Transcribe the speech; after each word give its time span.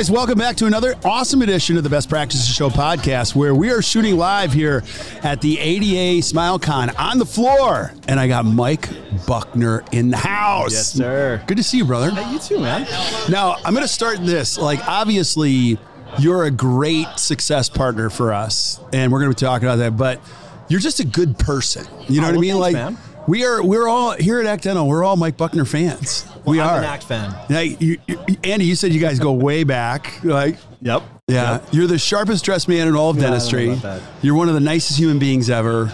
Guys, 0.00 0.10
welcome 0.10 0.38
back 0.38 0.56
to 0.56 0.64
another 0.64 0.94
awesome 1.04 1.42
edition 1.42 1.76
of 1.76 1.82
the 1.82 1.90
Best 1.90 2.08
Practices 2.08 2.48
Show 2.48 2.70
podcast, 2.70 3.34
where 3.34 3.54
we 3.54 3.70
are 3.70 3.82
shooting 3.82 4.16
live 4.16 4.50
here 4.50 4.82
at 5.22 5.42
the 5.42 5.58
ADA 5.58 6.22
SmileCon 6.22 6.98
on 6.98 7.18
the 7.18 7.26
floor, 7.26 7.92
and 8.08 8.18
I 8.18 8.26
got 8.26 8.46
Mike 8.46 8.88
Buckner 9.26 9.84
in 9.92 10.08
the 10.08 10.16
house. 10.16 10.72
Yes, 10.72 10.92
sir. 10.92 11.44
Good 11.46 11.58
to 11.58 11.62
see 11.62 11.76
you, 11.76 11.84
brother. 11.84 12.12
Hey, 12.12 12.32
you 12.32 12.38
too, 12.38 12.60
man. 12.60 12.86
Now 13.28 13.56
I'm 13.62 13.74
going 13.74 13.84
to 13.84 13.88
start 13.88 14.24
this. 14.24 14.56
Like, 14.56 14.80
obviously, 14.88 15.78
you're 16.18 16.44
a 16.44 16.50
great 16.50 17.06
success 17.18 17.68
partner 17.68 18.08
for 18.08 18.32
us, 18.32 18.80
and 18.94 19.12
we're 19.12 19.20
going 19.20 19.30
to 19.32 19.36
be 19.36 19.46
talking 19.46 19.68
about 19.68 19.76
that. 19.80 19.98
But 19.98 20.22
you're 20.68 20.80
just 20.80 21.00
a 21.00 21.04
good 21.06 21.38
person. 21.38 21.86
You 22.08 22.22
know 22.22 22.28
Oh, 22.28 22.30
what 22.30 22.38
I 22.38 22.40
mean? 22.40 22.50
thanks, 22.52 22.60
like, 22.62 22.72
man. 22.72 22.98
We 23.30 23.44
are. 23.44 23.62
We're 23.62 23.86
all 23.88 24.12
here 24.12 24.40
at 24.40 24.46
Act 24.46 24.64
Dental. 24.64 24.86
We're 24.88 25.04
all 25.04 25.16
Mike 25.16 25.36
Buckner 25.36 25.64
fans. 25.64 26.26
we 26.44 26.60
I'm 26.60 26.68
are. 26.68 26.78
an 26.78 26.84
Act 26.84 27.04
fan. 27.04 27.32
Now, 27.48 27.60
you, 27.60 27.98
you, 28.08 28.18
Andy, 28.42 28.64
you 28.64 28.74
said 28.74 28.92
you 28.92 29.00
guys 29.00 29.20
go 29.20 29.30
way 29.32 29.62
back. 29.62 30.22
Like, 30.24 30.56
Yep. 30.82 31.02
yeah, 31.28 31.52
Yep. 31.52 31.64
you're 31.72 31.86
the 31.86 31.98
sharpest 31.98 32.44
dressed 32.44 32.66
man 32.68 32.88
in 32.88 32.96
all 32.96 33.10
of 33.10 33.18
I 33.18 33.20
dentistry. 33.20 33.78
You're 34.20 34.34
one 34.34 34.48
of 34.48 34.54
the 34.54 34.60
nicest 34.60 34.98
human 34.98 35.20
beings 35.20 35.48
ever. 35.48 35.92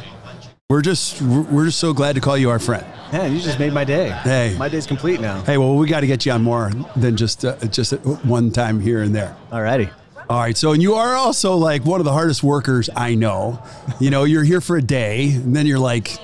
We're 0.71 0.81
just 0.83 1.21
we're 1.23 1.43
we're 1.43 1.65
just 1.67 1.79
so 1.79 1.93
glad 1.93 2.15
to 2.15 2.21
call 2.21 2.39
you 2.39 2.49
our 2.51 2.59
friend. 2.59 2.85
Man, 3.13 3.33
you 3.33 3.41
just 3.41 3.59
made 3.61 3.73
my 3.73 3.85
day. 3.85 4.09
Hey. 4.11 4.57
My 4.59 4.69
day's 4.69 4.87
complete 4.87 5.21
now. 5.21 5.43
Hey, 5.43 5.59
well, 5.59 5.77
we 5.77 5.87
got 5.87 6.01
to 6.01 6.07
get 6.09 6.27
you 6.27 6.33
on 6.33 6.43
more 6.43 6.73
than 6.97 7.17
just 7.17 7.45
uh, 7.45 7.55
just 7.67 7.93
one 8.25 8.51
time 8.51 8.81
here 8.81 9.03
and 9.03 9.15
there. 9.15 9.37
Alrighty. 9.53 9.91
All 10.29 10.41
right, 10.41 10.57
so 10.57 10.73
and 10.73 10.83
you 10.83 10.95
are 10.95 11.15
also 11.15 11.55
like 11.55 11.85
one 11.85 12.01
of 12.01 12.05
the 12.05 12.13
hardest 12.13 12.43
workers 12.43 12.91
I 12.97 13.15
know. 13.15 13.63
You 14.01 14.11
know, 14.11 14.25
you're 14.25 14.43
here 14.43 14.61
for 14.61 14.77
a 14.77 14.83
day, 14.83 15.31
and 15.35 15.55
then 15.55 15.67
you're 15.67 15.79
like, 15.79 16.19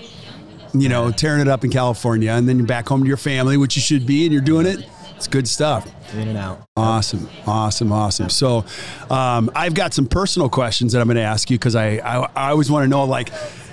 you 0.74 0.88
know, 0.88 1.10
tearing 1.10 1.40
it 1.40 1.48
up 1.48 1.64
in 1.64 1.70
California, 1.70 2.32
and 2.32 2.48
then 2.48 2.58
you're 2.58 2.66
back 2.66 2.88
home 2.88 3.02
to 3.02 3.08
your 3.08 3.16
family, 3.16 3.56
which 3.56 3.76
you 3.76 3.82
should 3.82 4.06
be, 4.06 4.24
and 4.24 4.32
you're 4.32 4.42
doing 4.42 4.66
it. 4.66 4.86
It's 5.16 5.28
good 5.28 5.46
stuff. 5.46 5.88
In 6.14 6.28
and 6.28 6.38
out. 6.38 6.66
Awesome, 6.76 7.28
awesome, 7.46 7.92
awesome. 7.92 8.28
So, 8.28 8.64
um, 9.08 9.50
I've 9.54 9.74
got 9.74 9.94
some 9.94 10.06
personal 10.06 10.48
questions 10.48 10.92
that 10.92 11.00
I'm 11.00 11.06
going 11.06 11.16
to 11.16 11.22
ask 11.22 11.50
you 11.50 11.58
because 11.58 11.76
I, 11.76 11.98
I 11.98 12.28
I 12.34 12.50
always 12.50 12.70
want 12.70 12.84
to 12.84 12.88
know 12.88 13.04
like. 13.04 13.30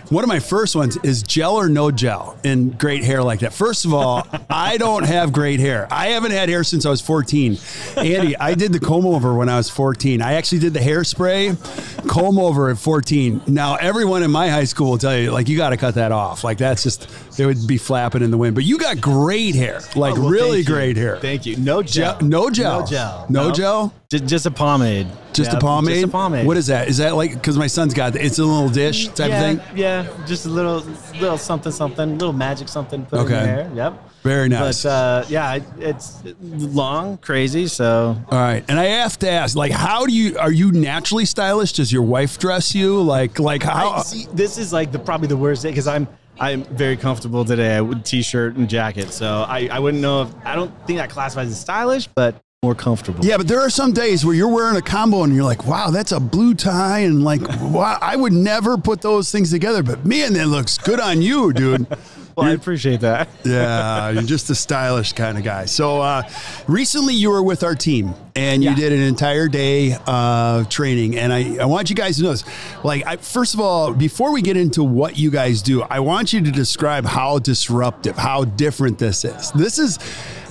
One 0.09 0.23
of 0.23 0.27
my 0.27 0.39
first 0.39 0.75
ones 0.75 0.97
is 1.03 1.21
gel 1.21 1.55
or 1.55 1.69
no 1.69 1.91
gel 1.91 2.35
in 2.43 2.71
great 2.71 3.03
hair 3.03 3.21
like 3.21 3.41
that. 3.41 3.53
First 3.53 3.85
of 3.85 3.93
all, 3.93 4.27
I 4.49 4.77
don't 4.77 5.03
have 5.03 5.31
great 5.31 5.59
hair. 5.59 5.87
I 5.91 6.07
haven't 6.07 6.31
had 6.31 6.49
hair 6.49 6.63
since 6.63 6.83
I 6.85 6.89
was 6.89 6.99
14. 6.99 7.57
Andy, 7.95 8.35
I 8.35 8.55
did 8.55 8.73
the 8.73 8.79
comb 8.79 9.05
over 9.05 9.35
when 9.35 9.49
I 9.49 9.57
was 9.57 9.69
14. 9.69 10.23
I 10.23 10.33
actually 10.33 10.59
did 10.59 10.73
the 10.73 10.79
hairspray 10.79 12.07
comb 12.07 12.39
over 12.39 12.69
at 12.71 12.79
14. 12.79 13.43
Now, 13.47 13.75
everyone 13.75 14.23
in 14.23 14.31
my 14.31 14.49
high 14.49 14.63
school 14.63 14.89
will 14.91 14.97
tell 14.97 15.15
you, 15.15 15.29
like, 15.31 15.47
you 15.47 15.55
got 15.57 15.69
to 15.69 15.77
cut 15.77 15.93
that 15.95 16.11
off. 16.11 16.43
Like, 16.43 16.57
that's 16.57 16.81
just, 16.81 17.07
it 17.39 17.45
would 17.45 17.67
be 17.67 17.77
flapping 17.77 18.23
in 18.23 18.31
the 18.31 18.37
wind. 18.37 18.55
But 18.55 18.63
you 18.63 18.79
got 18.79 18.99
great 18.99 19.53
hair, 19.53 19.79
like, 19.95 20.17
Oh, 20.17 20.21
well, 20.21 20.29
really 20.31 20.63
great 20.63 20.97
hair. 20.97 21.17
Thank 21.17 21.45
you. 21.45 21.55
No 21.57 21.83
gel. 21.83 22.17
Gel- 22.17 22.27
no 22.27 22.49
gel. 22.49 22.79
No 22.81 22.85
gel. 22.87 23.25
No 23.29 23.51
gel? 23.51 23.93
Just, 24.11 24.25
just 24.25 24.45
a 24.47 24.51
pomade. 24.51 25.05
Just 25.33 25.51
Yep, 25.51 25.61
a 25.61 25.63
pomade. 25.63 25.93
Just 25.93 26.05
a 26.05 26.07
pomade. 26.07 26.47
What 26.47 26.57
is 26.57 26.65
that? 26.65 26.87
Is 26.87 26.97
that 26.97 27.15
like 27.15 27.31
because 27.31 27.59
my 27.59 27.67
son's 27.67 27.93
got 27.93 28.15
it's 28.15 28.39
a 28.39 28.43
little 28.43 28.67
dish 28.67 29.07
type 29.09 29.29
yeah, 29.29 29.39
of 29.51 29.59
thing? 29.59 29.77
Yeah, 29.77 30.07
just 30.25 30.47
a 30.47 30.49
little, 30.49 30.79
little 31.19 31.37
something, 31.37 31.71
something, 31.71 32.17
little 32.17 32.33
magic 32.33 32.69
something 32.69 33.05
put 33.05 33.19
Okay. 33.19 33.39
in 33.39 33.45
hair. 33.45 33.71
Yep. 33.75 34.09
Very 34.23 34.49
nice. 34.49 34.81
But 34.81 34.89
uh, 34.89 35.25
yeah, 35.29 35.59
it's 35.77 36.23
long, 36.41 37.19
crazy. 37.19 37.67
So 37.67 38.19
All 38.31 38.39
right, 38.39 38.65
and 38.67 38.79
I 38.79 38.85
have 38.85 39.19
to 39.19 39.29
ask, 39.29 39.55
like, 39.55 39.71
how 39.71 40.07
do 40.07 40.11
you 40.11 40.39
are 40.39 40.51
you 40.51 40.71
naturally 40.71 41.25
stylish? 41.25 41.73
Does 41.73 41.93
your 41.93 42.01
wife 42.01 42.39
dress 42.39 42.73
you 42.73 43.03
like 43.03 43.37
like 43.37 43.61
how? 43.61 43.91
I, 43.91 44.01
see, 44.01 44.25
this 44.33 44.57
is 44.57 44.73
like 44.73 44.91
the 44.91 44.97
probably 44.97 45.27
the 45.27 45.37
worst 45.37 45.61
day 45.61 45.69
because 45.69 45.87
I'm 45.87 46.07
I'm 46.39 46.63
very 46.63 46.97
comfortable 46.97 47.45
today 47.45 47.75
I 47.75 47.81
would 47.81 48.05
t-shirt 48.05 48.55
and 48.55 48.67
jacket. 48.67 49.11
So 49.13 49.45
I, 49.47 49.67
I 49.71 49.77
wouldn't 49.77 50.01
know 50.01 50.23
if 50.23 50.33
I 50.45 50.55
don't 50.55 50.73
think 50.87 50.97
that 50.97 51.11
classifies 51.11 51.49
as 51.49 51.61
stylish, 51.61 52.07
but 52.07 52.41
more 52.61 52.75
comfortable. 52.75 53.23
Yeah, 53.23 53.37
but 53.37 53.47
there 53.47 53.61
are 53.61 53.69
some 53.69 53.93
days 53.93 54.25
where 54.25 54.35
you're 54.35 54.53
wearing 54.53 54.75
a 54.75 54.81
combo 54.81 55.23
and 55.23 55.33
you're 55.33 55.45
like, 55.45 55.65
wow, 55.65 55.91
that's 55.91 56.11
a 56.11 56.19
blue 56.19 56.53
tie. 56.53 56.99
And 56.99 57.23
like, 57.23 57.39
wow, 57.61 57.97
I 58.01 58.17
would 58.17 58.33
never 58.33 58.77
put 58.77 59.01
those 59.01 59.31
things 59.31 59.49
together. 59.51 59.81
But 59.81 60.05
man, 60.05 60.33
that 60.33 60.47
looks 60.47 60.77
good 60.77 60.99
on 60.99 61.21
you, 61.21 61.53
dude. 61.53 61.87
Well, 62.37 62.47
I 62.47 62.53
appreciate 62.53 63.01
that. 63.01 63.27
Yeah, 63.43 64.11
you're 64.11 64.23
just 64.23 64.49
a 64.49 64.55
stylish 64.55 65.11
kind 65.11 65.37
of 65.37 65.43
guy. 65.43 65.65
So 65.65 65.99
uh, 65.99 66.21
recently 66.69 67.13
you 67.13 67.31
were 67.31 67.43
with 67.43 67.63
our 67.65 67.75
team 67.75 68.13
and 68.33 68.63
you 68.63 68.69
Yeah. 68.69 68.75
did 68.77 68.93
an 68.93 69.01
entire 69.01 69.49
day 69.49 69.97
uh, 70.07 70.63
training. 70.65 71.17
And 71.17 71.33
I, 71.33 71.57
I 71.57 71.65
want 71.65 71.89
you 71.89 71.97
guys 71.97 72.15
to 72.17 72.23
know 72.23 72.29
this. 72.29 72.45
Like, 72.81 73.05
I, 73.05 73.17
first 73.17 73.55
of 73.55 73.59
all, 73.59 73.93
before 73.93 74.31
we 74.31 74.41
get 74.41 74.55
into 74.55 74.85
what 74.85 75.17
you 75.17 75.31
guys 75.31 75.61
do, 75.61 75.81
I 75.81 75.99
want 75.99 76.31
you 76.31 76.39
to 76.41 76.49
describe 76.51 77.03
how 77.05 77.39
disruptive, 77.39 78.15
how 78.15 78.45
different 78.45 78.99
this 78.99 79.25
is. 79.25 79.51
This 79.51 79.77
is, 79.77 79.99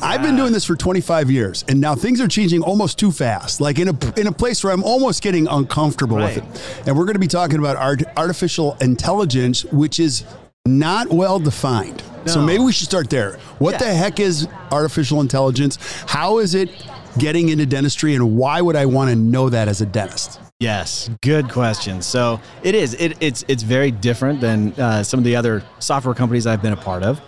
I've 0.00 0.22
been 0.22 0.36
doing 0.36 0.52
this 0.52 0.64
for 0.64 0.76
25 0.76 1.30
years 1.30 1.64
and 1.68 1.80
now 1.80 1.94
things 1.94 2.20
are 2.20 2.28
changing 2.28 2.62
almost 2.62 2.98
too 2.98 3.10
fast. 3.10 3.60
Like 3.60 3.78
in 3.78 3.88
a, 3.88 4.20
in 4.20 4.26
a 4.28 4.32
place 4.32 4.62
where 4.62 4.72
I'm 4.72 4.84
almost 4.84 5.22
getting 5.22 5.46
uncomfortable 5.48 6.16
with 6.16 6.36
it. 6.36 6.44
And 6.86 6.96
we're 6.96 7.04
going 7.04 7.14
to 7.14 7.20
be 7.20 7.26
talking 7.26 7.58
about 7.58 7.76
art, 7.76 8.02
artificial 8.16 8.76
intelligence, 8.80 9.64
which 9.64 9.98
is 9.98 10.24
not 10.66 11.08
well 11.08 11.38
defined. 11.38 12.02
So 12.26 12.42
maybe 12.42 12.62
we 12.62 12.72
should 12.72 12.86
start 12.86 13.08
there. 13.10 13.38
What 13.58 13.72
Yeah. 13.72 13.78
the 13.78 13.94
heck 13.94 14.20
is 14.20 14.46
artificial 14.70 15.20
intelligence? 15.20 15.78
How 16.06 16.38
is 16.38 16.54
it 16.54 16.70
getting 17.16 17.48
into 17.48 17.64
dentistry, 17.64 18.14
and 18.14 18.36
why 18.36 18.60
would 18.60 18.76
I 18.76 18.84
want 18.84 19.08
to 19.08 19.16
know 19.16 19.48
that 19.48 19.66
as 19.66 19.80
a 19.80 19.86
dentist? 19.86 20.38
Yes, 20.60 21.08
good 21.22 21.48
question. 21.50 22.02
So 22.02 22.38
it 22.62 22.74
is. 22.74 22.92
It, 22.94 23.16
it's 23.20 23.44
it's 23.48 23.62
very 23.62 23.90
different 23.90 24.42
than 24.42 24.72
uh, 24.74 25.02
some 25.04 25.18
of 25.18 25.24
the 25.24 25.36
other 25.36 25.62
software 25.78 26.14
companies 26.14 26.46
I've 26.46 26.60
been 26.60 26.74
a 26.74 26.76
part 26.76 27.02
of. 27.02 27.18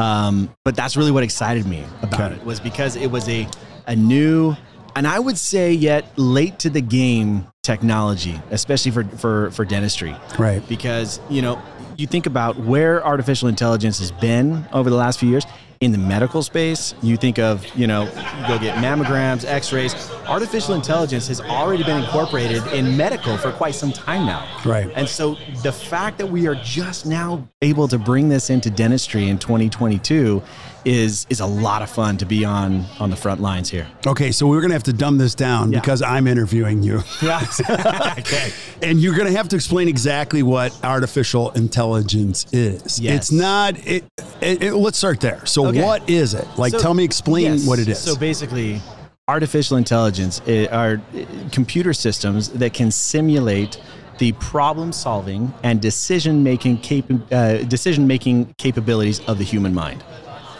Um, 0.00 0.54
but 0.64 0.74
that's 0.76 0.96
really 0.96 1.10
what 1.10 1.22
excited 1.22 1.66
me 1.66 1.84
about 2.02 2.32
Okay. 2.32 2.40
it 2.40 2.44
was 2.44 2.58
because 2.60 2.96
it 2.96 3.10
was 3.10 3.28
a 3.28 3.46
a 3.86 3.96
new 3.96 4.54
and 4.96 5.06
I 5.06 5.18
would 5.18 5.38
say 5.38 5.72
yet 5.72 6.04
late 6.18 6.58
to 6.60 6.70
the 6.70 6.80
game 6.80 7.46
technology, 7.62 8.40
especially 8.50 8.90
for 8.90 9.04
for 9.04 9.50
for 9.52 9.64
dentistry. 9.64 10.16
Right. 10.38 10.66
Because 10.68 11.20
you 11.28 11.42
know 11.42 11.60
you 11.96 12.06
think 12.06 12.26
about 12.26 12.56
where 12.58 13.04
artificial 13.04 13.48
intelligence 13.48 13.98
has 13.98 14.10
been 14.10 14.66
over 14.72 14.88
the 14.90 14.96
last 14.96 15.18
few 15.20 15.28
years. 15.28 15.44
In 15.80 15.92
the 15.92 15.98
medical 15.98 16.42
space, 16.42 16.94
you 17.00 17.16
think 17.16 17.38
of, 17.38 17.66
you 17.74 17.86
know, 17.86 18.02
you 18.02 18.46
go 18.46 18.58
get 18.58 18.76
mammograms, 18.84 19.46
x 19.46 19.72
rays. 19.72 19.94
Artificial 20.26 20.74
intelligence 20.74 21.26
has 21.28 21.40
already 21.40 21.82
been 21.82 22.02
incorporated 22.02 22.66
in 22.74 22.98
medical 22.98 23.38
for 23.38 23.50
quite 23.50 23.74
some 23.74 23.90
time 23.90 24.26
now. 24.26 24.46
Right. 24.66 24.92
And 24.94 25.08
so 25.08 25.36
the 25.62 25.72
fact 25.72 26.18
that 26.18 26.26
we 26.26 26.46
are 26.46 26.54
just 26.56 27.06
now 27.06 27.48
able 27.62 27.88
to 27.88 27.96
bring 27.96 28.28
this 28.28 28.50
into 28.50 28.68
dentistry 28.68 29.30
in 29.30 29.38
2022 29.38 30.42
is 30.84 31.26
is 31.28 31.40
a 31.40 31.46
lot 31.46 31.82
of 31.82 31.90
fun 31.90 32.16
to 32.18 32.26
be 32.26 32.44
on 32.44 32.84
on 32.98 33.10
the 33.10 33.16
front 33.16 33.40
lines 33.40 33.68
here. 33.70 33.86
Okay, 34.06 34.32
so 34.32 34.46
we're 34.46 34.60
gonna 34.60 34.74
have 34.74 34.82
to 34.84 34.92
dumb 34.92 35.18
this 35.18 35.34
down 35.34 35.72
Yeah. 35.72 35.80
because 35.80 36.02
I'm 36.02 36.26
interviewing 36.26 36.82
you. 36.82 37.02
Yeah. 37.22 37.44
okay. 38.18 38.50
And 38.82 39.00
you're 39.00 39.14
going 39.14 39.26
to 39.30 39.36
have 39.36 39.48
to 39.50 39.56
explain 39.56 39.88
exactly 39.88 40.42
what 40.42 40.72
artificial 40.82 41.50
intelligence 41.50 42.46
is. 42.52 42.98
Yes. 42.98 43.16
It's 43.16 43.32
not. 43.32 43.76
It, 43.86 44.04
it, 44.40 44.62
it- 44.62 44.74
Let's 44.74 44.96
start 44.98 45.20
there. 45.20 45.44
So, 45.44 45.66
Okay. 45.66 45.82
what 45.82 46.08
is 46.08 46.32
it? 46.34 46.46
Like, 46.56 46.72
So- 46.72 46.78
tell 46.78 46.94
me, 46.94 47.04
explain 47.04 47.52
yes. 47.52 47.66
what 47.66 47.78
it 47.78 47.88
is. 47.88 47.98
So 47.98 48.16
basically, 48.16 48.80
artificial 49.28 49.76
intelligence 49.76 50.40
are 50.72 51.00
uh, 51.14 51.24
computer 51.52 51.92
systems 51.92 52.48
that 52.50 52.72
can 52.72 52.90
simulate 52.90 53.78
the 54.18 54.32
problem 54.32 54.92
solving 54.92 55.52
and 55.62 55.80
decision 55.80 56.42
making 56.42 56.78
capa- 56.78 57.20
uh, 57.34 57.58
decision 57.64 58.06
making 58.06 58.54
capabilities 58.58 59.20
of 59.28 59.36
the 59.38 59.44
human 59.44 59.74
mind. 59.74 60.02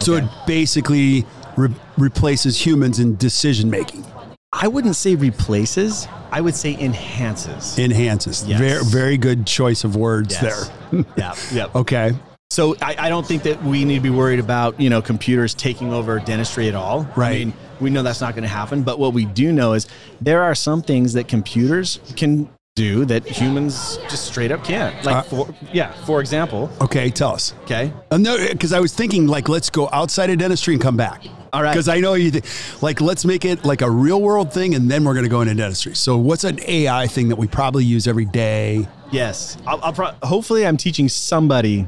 So 0.01 0.15
it 0.15 0.23
basically 0.47 1.25
re- 1.57 1.73
replaces 1.97 2.65
humans 2.65 2.99
in 2.99 3.15
decision 3.17 3.69
making, 3.69 4.05
I 4.53 4.67
wouldn't 4.67 4.95
say 4.95 5.15
replaces. 5.15 6.07
I 6.31 6.41
would 6.41 6.55
say 6.55 6.77
enhances. 6.79 7.77
enhances. 7.79 8.45
Yes. 8.45 8.59
Very, 8.59 8.83
very 8.83 9.17
good 9.17 9.45
choice 9.47 9.83
of 9.83 9.95
words 9.95 10.37
Yes. 10.41 10.69
there. 10.91 11.05
yeah. 11.17 11.35
Yep. 11.53 11.75
Okay. 11.75 12.11
So 12.49 12.75
I, 12.81 12.95
I 12.99 13.09
don't 13.09 13.25
think 13.25 13.43
that 13.43 13.63
we 13.63 13.85
need 13.85 13.95
to 13.95 14.01
be 14.01 14.09
worried 14.09 14.39
about 14.39 14.77
you 14.79 14.89
know 14.89 15.01
computers 15.01 15.53
taking 15.53 15.93
over 15.93 16.19
dentistry 16.19 16.67
at 16.67 16.75
all. 16.75 17.03
Right. 17.15 17.29
I 17.31 17.33
mean, 17.45 17.53
we 17.79 17.89
know 17.89 18.03
that's 18.03 18.19
not 18.19 18.33
going 18.33 18.43
to 18.43 18.49
happen. 18.49 18.83
But 18.83 18.99
what 18.99 19.13
we 19.13 19.23
do 19.25 19.53
know 19.53 19.71
is 19.73 19.87
there 20.19 20.43
are 20.43 20.53
some 20.55 20.81
things 20.81 21.13
that 21.13 21.27
computers 21.29 21.99
can 22.17 22.49
do 22.75 23.03
that 23.05 23.27
humans 23.27 23.97
just 24.09 24.25
straight 24.25 24.49
up 24.51 24.63
can't. 24.63 24.95
Like 25.03 25.17
Uh, 25.17 25.21
for 25.23 25.55
yeah, 25.73 25.91
for 26.05 26.21
example, 26.21 26.69
Okay. 26.79 27.09
Tell 27.09 27.33
us. 27.33 27.53
okay, 27.63 27.91
Uh, 28.09 28.17
no, 28.17 28.37
because 28.49 28.71
I 28.71 28.79
was 28.79 28.93
thinking 28.93 29.27
like 29.27 29.49
let's 29.49 29.69
go 29.69 29.89
outside 29.91 30.29
of 30.29 30.37
dentistry 30.37 30.73
and 30.73 30.81
come 30.81 30.95
back. 30.95 31.21
All 31.51 31.61
right. 31.61 31.71
Because 31.73 31.89
I 31.89 31.99
know 31.99 32.13
you 32.13 32.31
th- 32.31 32.45
like 32.81 33.01
let's 33.01 33.25
make 33.25 33.43
it 33.43 33.65
like 33.65 33.81
a 33.81 33.89
real 33.91 34.21
world 34.21 34.53
thing, 34.53 34.73
and 34.73 34.89
then 34.89 35.03
we're 35.03 35.13
going 35.13 35.25
to 35.25 35.29
go 35.29 35.41
into 35.41 35.53
dentistry. 35.53 35.95
So 35.95 36.15
what's 36.15 36.45
an 36.45 36.59
AI 36.65 37.07
thing 37.07 37.27
that 37.27 37.35
we 37.35 37.45
probably 37.47 37.83
use 37.83 38.07
every 38.07 38.25
day? 38.25 38.87
yes, 39.11 39.57
I'll, 39.67 39.81
I'll 39.83 39.91
pro- 39.91 40.13
hopefully 40.23 40.65
I'm 40.65 40.77
teaching 40.77 41.09
somebody 41.09 41.85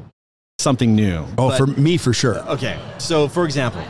something 0.60 0.94
new. 0.94 1.26
Oh, 1.38 1.48
But- 1.50 1.58
for 1.60 1.68
me 1.68 1.96
for 1.96 2.12
sure. 2.12 2.40
Okay. 2.50 2.78
So, 2.98 3.30
for 3.30 3.46
example, 3.46 3.82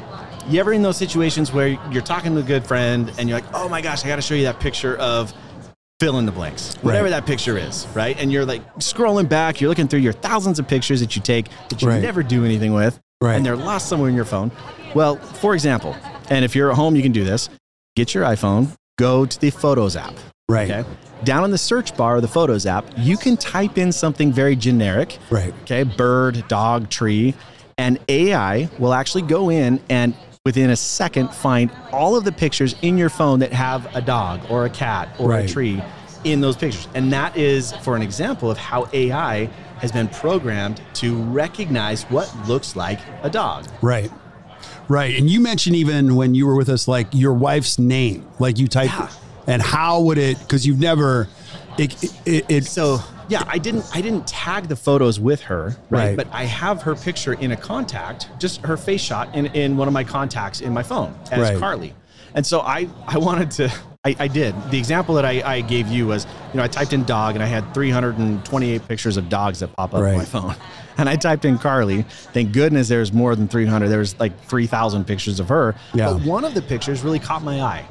you 0.47 0.59
ever 0.59 0.71
in 0.73 0.83
those 0.83 0.97
situations 0.97 1.51
where 1.51 1.69
you're 1.91 2.03
talking 2.03 2.35
to 2.35 2.41
a 2.41 2.43
good 2.43 2.63
friend 2.67 3.11
and 3.17 3.27
you're 3.27 3.39
like, 3.39 3.49
oh 3.55 3.67
my 3.67 3.81
gosh, 3.81 4.05
I 4.05 4.07
got 4.09 4.17
to 4.17 4.21
show 4.21 4.35
you 4.35 4.43
that 4.43 4.59
picture 4.59 4.95
of 4.97 5.33
fill 6.03 6.19
in 6.19 6.25
the 6.25 6.31
blanks, 6.33 6.75
whatever 6.81 7.05
Right. 7.05 7.11
that 7.11 7.25
picture 7.25 7.57
is, 7.57 7.87
right? 7.93 8.19
And 8.19 8.29
you're 8.29 8.45
like 8.45 8.61
scrolling 8.79 9.29
back, 9.29 9.61
you're 9.61 9.69
looking 9.69 9.87
through 9.87 10.01
your 10.01 10.11
thousands 10.11 10.59
of 10.59 10.67
pictures 10.67 10.99
that 10.99 11.15
you 11.15 11.21
take 11.21 11.45
that 11.69 11.81
you 11.81 11.87
Right. 11.87 12.01
never 12.01 12.21
do 12.21 12.43
anything 12.43 12.73
with, 12.73 12.99
Right. 13.21 13.35
and 13.37 13.45
they're 13.45 13.55
lost 13.55 13.87
somewhere 13.87 14.09
in 14.09 14.15
your 14.15 14.25
phone. 14.25 14.51
Well, 14.93 15.15
for 15.15 15.53
example, 15.53 15.95
and 16.29 16.43
if 16.43 16.57
you're 16.57 16.69
at 16.71 16.75
home, 16.75 16.97
you 16.97 17.01
can 17.03 17.13
do 17.13 17.23
this 17.23 17.49
get 17.95 18.13
your 18.13 18.25
iPhone, 18.25 18.67
go 18.99 19.25
to 19.25 19.39
the 19.39 19.49
Photos 19.49 19.95
app. 19.95 20.13
Right. 20.49 20.69
Okay. 20.69 20.83
Down 21.23 21.45
in 21.45 21.51
the 21.51 21.57
search 21.57 21.95
bar 21.95 22.17
of 22.17 22.21
the 22.21 22.27
Photos 22.27 22.65
app, 22.65 22.83
you 22.97 23.15
can 23.15 23.37
type 23.37 23.77
in 23.77 23.93
something 23.93 24.33
very 24.33 24.57
generic. 24.57 25.19
Right. 25.29 25.53
Okay. 25.61 25.83
Bird, 25.83 26.43
dog, 26.49 26.89
tree. 26.89 27.33
And 27.77 27.97
AI 28.09 28.67
will 28.77 28.93
actually 28.93 29.21
go 29.21 29.49
in 29.49 29.79
and 29.89 30.15
within 30.45 30.71
a 30.71 30.75
second 30.75 31.33
find 31.33 31.71
all 31.93 32.17
of 32.17 32.25
the 32.25 32.31
pictures 32.31 32.75
in 32.81 32.97
your 32.97 33.07
phone 33.07 33.39
that 33.39 33.53
have 33.53 33.87
a 33.95 34.01
dog 34.01 34.41
or 34.49 34.65
a 34.65 34.69
cat 34.69 35.07
or 35.17 35.29
Right. 35.29 35.49
a 35.49 35.53
tree 35.53 35.81
in 36.25 36.41
those 36.41 36.57
pictures. 36.57 36.85
And 36.93 37.13
that 37.13 37.37
is 37.37 37.71
for 37.77 37.95
an 37.95 38.01
example 38.01 38.51
of 38.51 38.57
how 38.57 38.89
AI 38.91 39.49
has 39.77 39.93
been 39.93 40.09
programmed 40.09 40.81
to 40.95 41.15
recognize 41.15 42.03
what 42.09 42.29
looks 42.45 42.75
like 42.75 42.99
a 43.21 43.29
dog. 43.29 43.67
Right. 43.81 44.11
Right. 44.89 45.17
And 45.17 45.29
you 45.29 45.39
mentioned 45.39 45.77
even 45.77 46.13
when 46.17 46.35
you 46.35 46.45
were 46.45 46.55
with 46.57 46.67
us, 46.67 46.89
like 46.89 47.07
your 47.13 47.33
wife's 47.33 47.79
name, 47.79 48.25
like 48.37 48.59
you 48.59 48.67
typed, 48.67 48.93
Yeah. 48.93 49.07
and 49.47 49.61
how 49.61 50.01
would 50.01 50.17
it? 50.17 50.37
Because 50.39 50.67
you've 50.67 50.79
never, 50.79 51.29
it, 51.77 52.03
it, 52.25 52.45
it, 52.49 52.65
So 52.65 52.99
yeah, 53.29 53.43
I 53.47 53.57
didn't 53.57 53.85
I 53.93 54.01
didn't 54.01 54.27
tag 54.27 54.67
the 54.67 54.75
photos 54.75 55.19
with 55.19 55.41
her, 55.43 55.75
right? 55.89 56.07
Right. 56.07 56.17
But 56.17 56.27
I 56.31 56.43
have 56.45 56.81
her 56.83 56.95
picture 56.95 57.33
in 57.33 57.51
a 57.51 57.57
contact, 57.57 58.29
just 58.39 58.61
her 58.65 58.77
face 58.77 59.01
shot 59.01 59.33
in, 59.35 59.45
in 59.47 59.77
one 59.77 59.87
of 59.87 59.93
my 59.93 60.03
contacts 60.03 60.61
in 60.61 60.73
my 60.73 60.83
phone 60.83 61.13
as 61.31 61.39
Right. 61.39 61.57
Carly. 61.59 61.93
And 62.35 62.45
so 62.45 62.61
I 62.61 62.87
I 63.07 63.17
wanted 63.17 63.51
to 63.51 63.71
I, 64.05 64.15
I 64.19 64.27
did. 64.27 64.53
The 64.69 64.77
example 64.77 65.15
that 65.15 65.23
I, 65.23 65.41
I 65.49 65.61
gave 65.61 65.87
you 65.87 66.07
was, 66.07 66.25
you 66.51 66.57
know, 66.57 66.63
I 66.63 66.67
typed 66.67 66.91
in 66.91 67.05
dog 67.05 67.35
and 67.35 67.43
I 67.43 67.47
had 67.47 67.73
328 67.73 68.87
pictures 68.87 69.15
of 69.15 69.29
dogs 69.29 69.59
that 69.61 69.69
pop 69.75 69.93
up 69.93 69.99
on 69.99 70.01
my 70.03 70.17
Right. 70.17 70.27
phone. 70.27 70.55
And 70.95 71.09
I 71.09 71.15
typed 71.15 71.43
in 71.43 71.57
Carly. 71.57 72.03
Thank 72.33 72.51
goodness 72.51 72.87
there's 72.87 73.11
more 73.11 73.35
than 73.35 73.47
300. 73.47 73.87
There's 73.87 74.19
like 74.19 74.39
3,000 74.45 75.05
pictures 75.07 75.39
of 75.39 75.49
her. 75.49 75.73
Yeah. 75.95 76.13
But 76.13 76.21
one 76.21 76.45
of 76.45 76.53
the 76.53 76.61
pictures 76.61 77.01
really 77.01 77.17
caught 77.17 77.41
my 77.41 77.61
eye. 77.61 77.83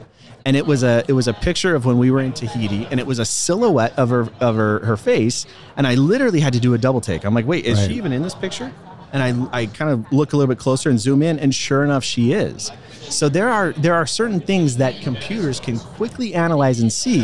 And 0.44 0.56
it 0.56 0.66
was 0.66 0.82
a 0.82 1.04
it 1.08 1.12
was 1.12 1.28
a 1.28 1.32
picture 1.32 1.74
of 1.74 1.84
when 1.84 1.98
we 1.98 2.10
were 2.10 2.20
in 2.20 2.32
Tahiti, 2.32 2.86
and 2.90 2.98
it 2.98 3.06
was 3.06 3.18
a 3.18 3.24
silhouette 3.24 3.96
of 3.98 4.10
her 4.10 4.28
of 4.40 4.56
her 4.56 4.80
her 4.84 4.96
face, 4.96 5.46
and 5.76 5.86
I 5.86 5.94
literally 5.94 6.40
had 6.40 6.52
to 6.54 6.60
do 6.60 6.74
a 6.74 6.78
double 6.78 7.00
take. 7.00 7.24
I'm 7.24 7.34
like, 7.34 7.46
wait, 7.46 7.64
is 7.64 7.78
Right. 7.78 7.90
she 7.90 7.96
even 7.96 8.12
in 8.12 8.22
this 8.22 8.34
picture? 8.34 8.72
And 9.12 9.22
I 9.52 9.60
I 9.62 9.66
kind 9.66 9.90
of 9.90 10.10
look 10.12 10.32
a 10.32 10.36
little 10.36 10.52
bit 10.52 10.58
closer 10.58 10.90
and 10.90 10.98
zoom 10.98 11.22
in, 11.22 11.38
and 11.38 11.54
sure 11.54 11.84
enough, 11.84 12.02
she 12.02 12.32
is. 12.32 12.70
So 13.08 13.28
there 13.28 13.48
are 13.50 13.72
there 13.74 13.94
are 13.94 14.06
certain 14.06 14.40
things 14.40 14.78
that 14.78 15.00
computers 15.02 15.60
can 15.60 15.78
quickly 15.78 16.34
analyze 16.34 16.80
and 16.80 16.92
see 16.92 17.20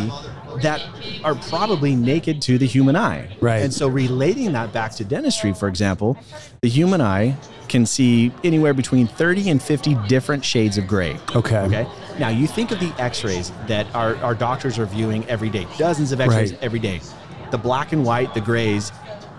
that 0.63 0.83
are 1.25 1.35
probably 1.35 1.95
naked 1.95 2.43
to 2.43 2.59
the 2.59 2.67
human 2.67 2.95
eye. 2.97 3.29
Right. 3.41 3.63
And 3.63 3.73
so 3.73 3.89
relating 3.89 4.53
that 4.53 4.73
back 4.73 4.93
to 4.97 5.05
dentistry, 5.05 5.53
for 5.55 5.69
example, 5.69 6.17
the 6.63 6.69
human 6.69 7.01
eye 7.01 7.37
can 7.69 7.85
see 7.87 8.33
anywhere 8.43 8.75
between 8.75 9.07
30 9.07 9.51
and 9.51 9.63
50 9.63 9.95
different 10.09 10.45
shades 10.45 10.79
of 10.79 10.87
gray. 10.87 11.19
Okay. 11.37 11.59
Okay. 11.59 11.87
Now 12.19 12.29
you 12.29 12.47
think 12.47 12.71
of 12.71 12.81
the 12.81 12.93
x-rays 12.99 13.53
that 13.67 13.87
our, 13.95 14.17
our 14.17 14.35
doctors 14.35 14.79
are 14.79 14.87
viewing 14.87 15.25
every 15.27 15.51
day, 15.51 15.67
dozens 15.79 16.13
of 16.13 16.21
x-rays 16.21 16.53
Right. 16.53 16.63
every 16.63 16.79
day. 16.81 17.01
The 17.51 17.59
black 17.59 17.93
and 17.93 18.05
white, 18.05 18.35
the 18.35 18.41
grays, 18.41 18.93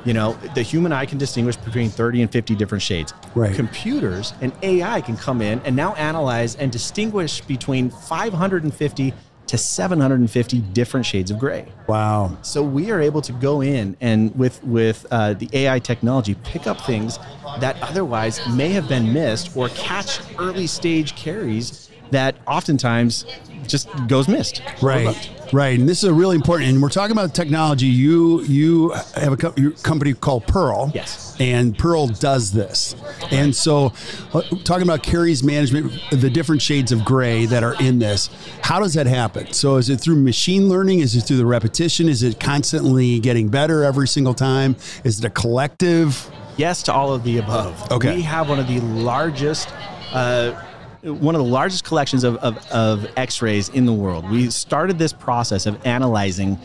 you 0.06 0.14
know, 0.14 0.34
the 0.56 0.62
human 0.62 0.92
eye 0.94 1.06
can 1.06 1.18
distinguish 1.18 1.58
between 1.58 1.90
30 1.90 2.22
and 2.24 2.32
50 2.32 2.56
different 2.56 2.82
shades. 2.82 3.14
Right. 3.36 3.54
Computers 3.56 4.34
and 4.42 4.52
AI 4.64 5.02
can 5.02 5.18
come 5.18 5.42
in 5.42 5.60
and 5.66 5.76
now 5.76 5.94
analyze 5.96 6.56
and 6.56 6.72
distinguish 6.72 7.42
between 7.42 7.90
550 7.90 9.14
to 9.48 9.58
750 9.58 10.60
different 10.62 11.06
shades 11.06 11.32
of 11.32 11.40
gray. 11.40 11.68
wow. 11.88 12.38
So 12.44 12.62
we 12.62 12.92
are 12.92 13.02
able 13.02 13.22
to 13.24 13.32
go 13.34 13.62
in 13.62 13.98
and 14.00 14.34
with 14.38 14.64
with 14.64 15.06
uh, 15.10 15.34
the 15.34 15.50
AI 15.54 15.80
technology 15.80 16.36
pick 16.44 16.68
up 16.68 16.80
things 16.82 17.18
that 17.60 17.76
otherwise 17.82 18.40
may 18.50 18.70
have 18.70 18.88
been 18.88 19.12
missed 19.12 19.58
or 19.58 19.70
catch 19.70 20.20
early 20.38 20.68
stage 20.68 21.16
caries 21.16 21.89
that 22.12 22.36
oftentimes 22.48 23.26
just 23.68 23.90
goes 24.08 24.28
missed. 24.28 24.62
Right. 24.82 25.30
Right. 25.52 25.80
And 25.80 25.90
this 25.90 26.04
is 26.04 26.10
a 26.10 26.14
really 26.14 26.36
important. 26.36 26.70
And 26.70 26.82
we're 26.82 26.90
talking 26.90 27.12
about 27.12 27.34
technology. 27.34 27.88
You 27.88 28.44
you 28.44 28.90
have 29.16 29.34
a 29.34 29.38
co- 29.38 29.54
your 29.58 29.72
company 29.72 30.14
called 30.14 30.46
Pearl. 30.46 30.92
Yes. 30.94 31.36
And 31.40 31.78
Pearl 31.78 32.08
does 32.08 32.52
this. 32.52 32.96
And 33.32 33.56
so, 33.56 33.94
uh, 34.34 34.42
talking 34.64 34.84
about 34.84 35.02
caries 35.04 35.44
management, 35.44 35.92
the 36.12 36.30
different 36.30 36.62
shades 36.62 36.92
of 36.92 37.04
gray 37.06 37.46
that 37.46 37.64
are 37.64 37.82
in 37.82 37.98
this, 38.00 38.30
how 38.62 38.80
does 38.80 38.94
that 38.94 39.08
happen? 39.08 39.52
So, 39.54 39.78
is 39.78 39.90
it 39.90 40.02
through 40.02 40.18
machine 40.18 40.70
learning? 40.70 41.00
Is 41.00 41.16
it 41.16 41.22
through 41.22 41.38
the 41.38 41.46
repetition? 41.46 42.10
Is 42.10 42.22
it 42.24 42.40
constantly 42.40 43.20
getting 43.20 43.50
better 43.50 43.84
every 43.84 44.08
single 44.08 44.34
time? 44.34 44.76
Is 45.04 45.20
it 45.20 45.26
a 45.26 45.30
collective? 45.30 46.30
Yes 46.58 46.84
to 46.84 46.94
all 46.94 47.14
of 47.14 47.24
the 47.24 47.38
above. 47.38 47.90
Okay. 47.92 48.18
We 48.18 48.22
have 48.24 48.50
one 48.50 48.60
of 48.60 48.68
the 48.68 48.82
largest. 48.82 49.74
Uh, 50.12 50.62
one 51.04 51.36
of 51.36 51.40
the 51.40 51.48
largest 51.48 51.86
collections 51.86 52.24
of, 52.24 52.36
of, 52.38 52.58
of 52.72 53.08
x-rays 53.18 53.70
in 53.70 53.86
the 53.86 53.94
world. 53.94 54.30
We 54.30 54.50
started 54.50 55.00
this 55.00 55.14
process 55.14 55.66
of 55.66 55.86
analyzing 55.86 56.60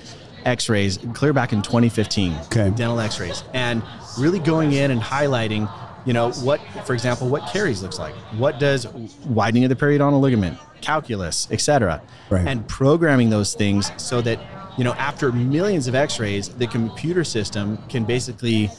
x-rays 0.45 0.99
clear 1.15 1.33
back 1.33 1.53
in 1.53 1.63
2015. 1.63 2.35
Okay. 2.47 2.71
Dental 2.71 3.01
x-rays. 3.01 3.45
And 3.53 3.83
really 4.19 4.39
going 4.39 4.73
in 4.73 4.91
and 4.91 5.01
highlighting, 5.01 5.71
you 6.05 6.13
know, 6.13 6.33
what, 6.33 6.61
for 6.85 6.95
example, 6.95 7.29
what 7.29 7.51
caries 7.53 7.83
looks 7.83 7.99
like. 7.99 8.15
What 8.37 8.59
does 8.59 8.87
widening 9.27 9.65
of 9.65 9.71
the 9.71 9.77
periodontal 9.77 10.21
ligament, 10.21 10.59
calculus, 10.81 11.49
etc. 11.51 12.03
Right. 12.29 12.47
And 12.47 12.67
programming 12.69 13.31
those 13.31 13.55
things 13.55 13.91
so 13.97 14.21
that, 14.23 14.41
you 14.77 14.85
know, 14.85 14.95
after 14.95 15.33
millions 15.33 15.87
of 15.87 15.95
x-rays, 15.95 16.49
the 16.49 16.67
computer 16.67 17.25
system 17.25 17.79
can 17.89 18.05
basically 18.05 18.71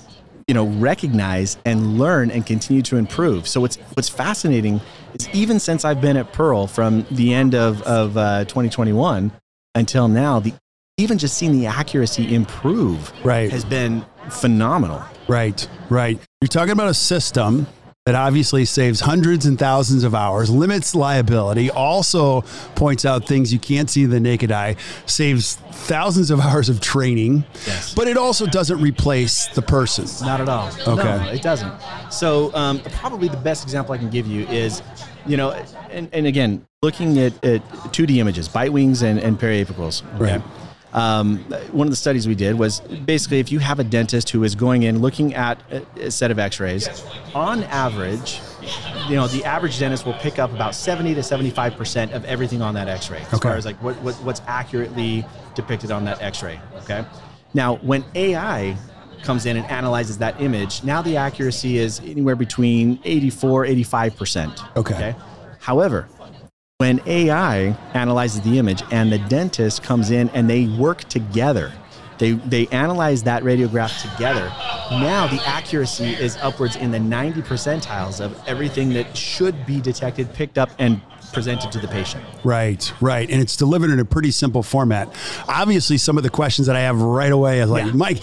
you 0.47 0.53
know 0.53 0.67
recognize 0.67 1.57
and 1.65 1.97
learn 1.97 2.29
and 2.29 2.45
continue 2.45 2.81
to 2.83 2.97
improve 2.97 3.47
so 3.47 3.59
what's 3.59 3.77
what's 3.95 4.09
fascinating 4.09 4.79
is 5.15 5.27
even 5.33 5.59
since 5.59 5.83
i've 5.83 5.99
been 5.99 6.17
at 6.17 6.31
pearl 6.33 6.67
from 6.67 7.03
the 7.11 7.33
end 7.33 7.55
of, 7.55 7.81
of 7.83 8.15
uh, 8.15 8.45
2021 8.45 9.31
until 9.73 10.07
now 10.07 10.39
the 10.39 10.53
even 10.97 11.17
just 11.17 11.35
seeing 11.37 11.59
the 11.59 11.65
accuracy 11.65 12.33
improve 12.35 13.11
Right. 13.25 13.49
has 13.51 13.65
been 13.65 14.05
phenomenal 14.29 15.03
Right. 15.27 15.67
Right. 15.89 16.19
You're 16.39 16.47
talking 16.49 16.71
about 16.73 16.89
a 16.89 16.93
system 16.93 17.65
that 18.05 18.13
obviously 18.13 18.65
saves 18.65 19.00
hundreds 19.00 19.47
and 19.47 19.57
thousands 19.57 20.03
of 20.03 20.13
hours, 20.13 20.47
limits 20.47 20.93
liability, 20.93 21.71
also 21.71 22.41
points 22.75 23.03
out 23.03 23.25
things 23.27 23.51
you 23.51 23.57
can't 23.57 23.89
see 23.89 24.05
the 24.05 24.19
naked 24.19 24.51
eye, 24.51 24.75
saves 25.07 25.55
thousands 25.71 26.29
of 26.29 26.39
hours 26.41 26.69
of 26.69 26.79
training, 26.79 27.43
Yes. 27.65 27.95
but 27.95 28.07
it 28.07 28.15
also 28.15 28.45
doesn't 28.45 28.79
replace 28.79 29.47
the 29.55 29.62
person. 29.63 30.05
Not 30.24 30.39
at 30.39 30.47
all. 30.47 30.67
Okay. 30.88 31.17
No, 31.17 31.31
it 31.31 31.41
doesn't. 31.41 31.74
So 32.12 32.53
um, 32.53 32.79
probably 32.91 33.27
the 33.27 33.38
best 33.38 33.63
example 33.63 33.95
I 33.95 33.97
can 33.97 34.12
give 34.12 34.27
you 34.27 34.45
is, 34.50 34.83
you 35.25 35.35
know, 35.35 35.59
and, 35.89 36.07
and 36.13 36.27
again, 36.27 36.63
looking 36.83 37.17
at, 37.17 37.43
at 37.43 37.67
2D 37.85 38.17
images, 38.17 38.47
bite 38.47 38.71
wings 38.71 39.01
and, 39.01 39.17
and 39.17 39.39
periapicals. 39.39 40.03
Right. 40.19 40.43
Um, 40.95 41.39
one 41.73 41.85
of 41.87 41.91
the 41.91 41.97
studies 41.97 42.25
we 42.25 42.35
did 42.35 42.57
was 42.57 42.79
basically 42.79 43.39
if 43.41 43.51
you 43.51 43.59
have 43.59 43.79
a 43.79 43.83
dentist 43.83 44.29
who 44.29 44.45
is 44.45 44.55
going 44.55 44.83
in 44.83 44.99
looking 44.99 45.33
at 45.35 45.61
a, 45.99 46.09
set 46.09 46.31
of 46.31 46.39
x-rays, 46.39 46.87
on 47.33 47.63
average, 47.65 48.39
you 49.09 49.15
know, 49.15 49.27
the 49.27 49.43
average 49.43 49.77
dentist 49.77 50.05
will 50.05 50.13
pick 50.13 50.39
up 50.39 50.53
about 50.53 50.73
70 50.73 51.13
to 51.15 51.19
75% 51.19 52.13
of 52.13 52.23
everything 52.23 52.61
on 52.61 52.73
that 52.75 52.87
x-ray 52.87 53.19
as 53.19 53.33
Okay. 53.33 53.49
far 53.49 53.57
as 53.57 53.65
like 53.65 53.75
what, 53.83 53.97
what, 54.03 54.15
what's 54.23 54.41
accurately 54.47 55.25
depicted 55.53 55.91
on 55.91 56.05
that 56.05 56.21
x-ray, 56.21 56.61
okay? 56.77 57.03
Now, 57.53 57.75
when 57.77 58.05
AI 58.15 58.77
comes 59.21 59.45
in 59.45 59.57
and 59.57 59.65
analyzes 59.65 60.17
that 60.19 60.39
image, 60.39 60.81
now 60.85 61.01
the 61.01 61.17
accuracy 61.17 61.77
is 61.77 61.99
anywhere 61.99 62.37
between 62.37 62.99
84, 63.03 63.65
85%. 63.65 64.77
Okay. 64.77 65.13
However, 65.59 66.07
when 66.79 67.00
AI 67.05 67.67
analyzes 67.94 68.41
the 68.41 68.60
image 68.60 68.84
and 68.91 69.10
the 69.10 69.17
dentist 69.17 69.82
comes 69.82 70.12
in 70.12 70.27
and 70.32 70.50
they 70.50 70.67
work 70.67 71.05
together, 71.05 71.72
they, 72.17 72.32
they 72.32 72.67
analyze 72.67 73.24
that 73.24 73.44
radiograph 73.44 74.01
together. 74.01 74.51
Now 74.91 75.25
the 75.27 75.41
accuracy 75.48 76.15
is 76.15 76.36
upwards 76.41 76.75
in 76.75 76.91
the 76.91 77.00
90 77.00 77.44
percentiles 77.44 78.20
of 78.20 78.38
everything 78.46 78.89
that 78.89 79.15
should 79.15 79.65
be 79.65 79.79
detected, 79.79 80.34
picked 80.34 80.58
up, 80.58 80.70
and 80.77 81.00
presented 81.32 81.72
to 81.72 81.79
the 81.79 81.88
patient. 81.88 82.25
Right, 82.44 82.91
right. 83.01 83.29
And 83.29 83.41
it's 83.41 83.55
delivered 83.55 83.89
in 83.91 84.00
a 84.01 84.05
pretty 84.05 84.32
simple 84.32 84.62
format. 84.62 85.08
Obviously, 85.48 85.98
some 85.98 86.17
of 86.17 86.24
the 86.24 86.29
questions 86.29 86.67
that 86.67 86.75
I 86.75 86.82
have 86.82 87.01
right 87.01 87.32
away 87.32 87.62
is 87.62 87.70
like, 87.70 87.86
Yeah. 87.86 87.94
Mike, 87.94 88.22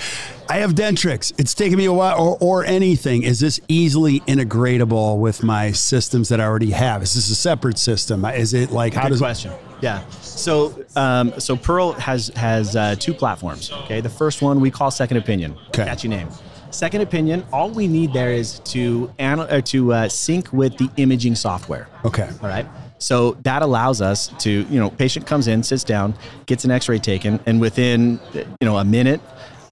I 0.53 0.57
have 0.57 0.75
Dentrix. 0.75 1.33
It's 1.39 1.55
taken 1.55 1.79
me 1.79 1.87
a 1.87 1.93
while, 1.95 2.21
or, 2.21 2.37
or 2.39 2.65
anything. 2.67 3.23
Is 3.23 3.41
this 3.41 3.59
easily 3.69 4.21
integratable 4.21 5.19
with 5.19 5.43
my 5.43 5.73
systems 5.73 6.29
that 6.29 6.43
I 6.43 6.45
already 6.45 6.73
have? 6.73 7.03
Is 7.03 7.15
this 7.15 7.31
a 7.31 7.35
separate 7.35 7.79
system? 7.79 8.23
Is 8.27 8.53
it 8.53 8.71
like, 8.71 8.93
how 8.93 9.05
Good 9.05 9.09
does 9.09 9.19
question. 9.19 9.55
Yeah. 9.81 10.07
So, 10.11 10.85
um, 10.95 11.33
so 11.41 11.57
Pearl 11.57 11.93
has 11.93 12.29
has 12.37 12.77
uh, 12.77 12.97
two 12.99 13.15
platforms. 13.15 13.73
Okay. 13.73 14.03
The 14.03 14.11
first 14.11 14.43
one 14.43 14.61
we 14.61 14.71
call 14.71 14.91
Second 14.91 15.17
Opinion. 15.17 15.57
Okay. 15.69 15.87
Catchy 15.87 16.09
name. 16.09 16.29
Second 16.71 17.01
Opinion. 17.01 17.47
All 17.51 17.71
we 17.71 17.89
need 17.89 18.13
there 18.13 18.33
is 18.33 18.59
to 18.59 19.11
anal- 19.21 19.51
or 19.51 19.63
to 19.63 19.95
uh, 19.95 20.09
sync 20.11 20.53
with 20.53 20.77
the 20.77 20.91
imaging 20.99 21.35
software. 21.35 21.89
Okay. 22.05 22.29
All 22.43 22.51
right. 22.51 22.67
So 22.99 23.33
that 23.43 23.63
allows 23.63 24.03
us 24.03 24.29
to, 24.41 24.51
you 24.51 24.79
know, 24.79 24.91
patient 24.91 25.27
comes 25.27 25.49
in, 25.49 25.63
sits 25.63 25.83
down, 25.83 26.15
gets 26.45 26.65
an 26.67 26.71
X-ray 26.71 26.99
taken, 26.99 27.41
and 27.47 27.59
within, 27.61 28.21
you 28.33 28.45
know, 28.63 28.77
a 28.77 28.85
minute, 28.85 29.21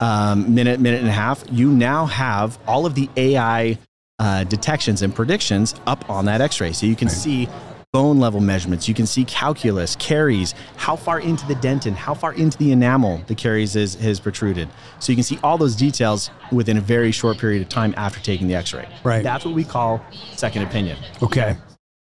um, 0.00 0.54
minute, 0.54 0.80
minute 0.80 1.00
and 1.00 1.08
a 1.08 1.12
half, 1.12 1.44
you 1.50 1.70
now 1.70 2.06
have 2.06 2.58
all 2.66 2.86
of 2.86 2.94
the 2.94 3.08
AI 3.16 3.78
uh, 4.18 4.44
detections 4.44 5.02
and 5.02 5.14
predictions 5.14 5.74
up 5.86 6.08
on 6.10 6.24
that 6.26 6.40
X-ray. 6.40 6.72
So 6.72 6.86
you 6.86 6.96
can 6.96 7.08
see 7.08 7.48
bone 7.92 8.20
level 8.20 8.40
measurements, 8.40 8.86
you 8.86 8.94
can 8.94 9.06
see 9.06 9.24
calculus, 9.24 9.96
caries, 9.96 10.54
how 10.76 10.94
far 10.94 11.18
into 11.18 11.44
the 11.46 11.56
dentin, 11.56 11.92
how 11.92 12.14
far 12.14 12.32
into 12.34 12.56
the 12.56 12.70
enamel 12.70 13.20
the 13.26 13.34
caries 13.34 13.74
is 13.74 13.96
has 13.96 14.20
protruded. 14.20 14.68
So 15.00 15.10
you 15.10 15.16
can 15.16 15.24
see 15.24 15.38
all 15.42 15.58
those 15.58 15.74
details 15.74 16.30
within 16.52 16.76
a 16.76 16.80
very 16.80 17.10
short 17.10 17.38
period 17.38 17.62
of 17.62 17.68
time 17.68 17.92
after 17.96 18.20
taking 18.20 18.46
the 18.46 18.54
X-ray. 18.54 18.88
Right. 19.02 19.24
That's 19.24 19.44
what 19.44 19.54
we 19.54 19.64
call 19.64 20.04
second 20.36 20.62
opinion. 20.62 20.98
Okay. 21.22 21.56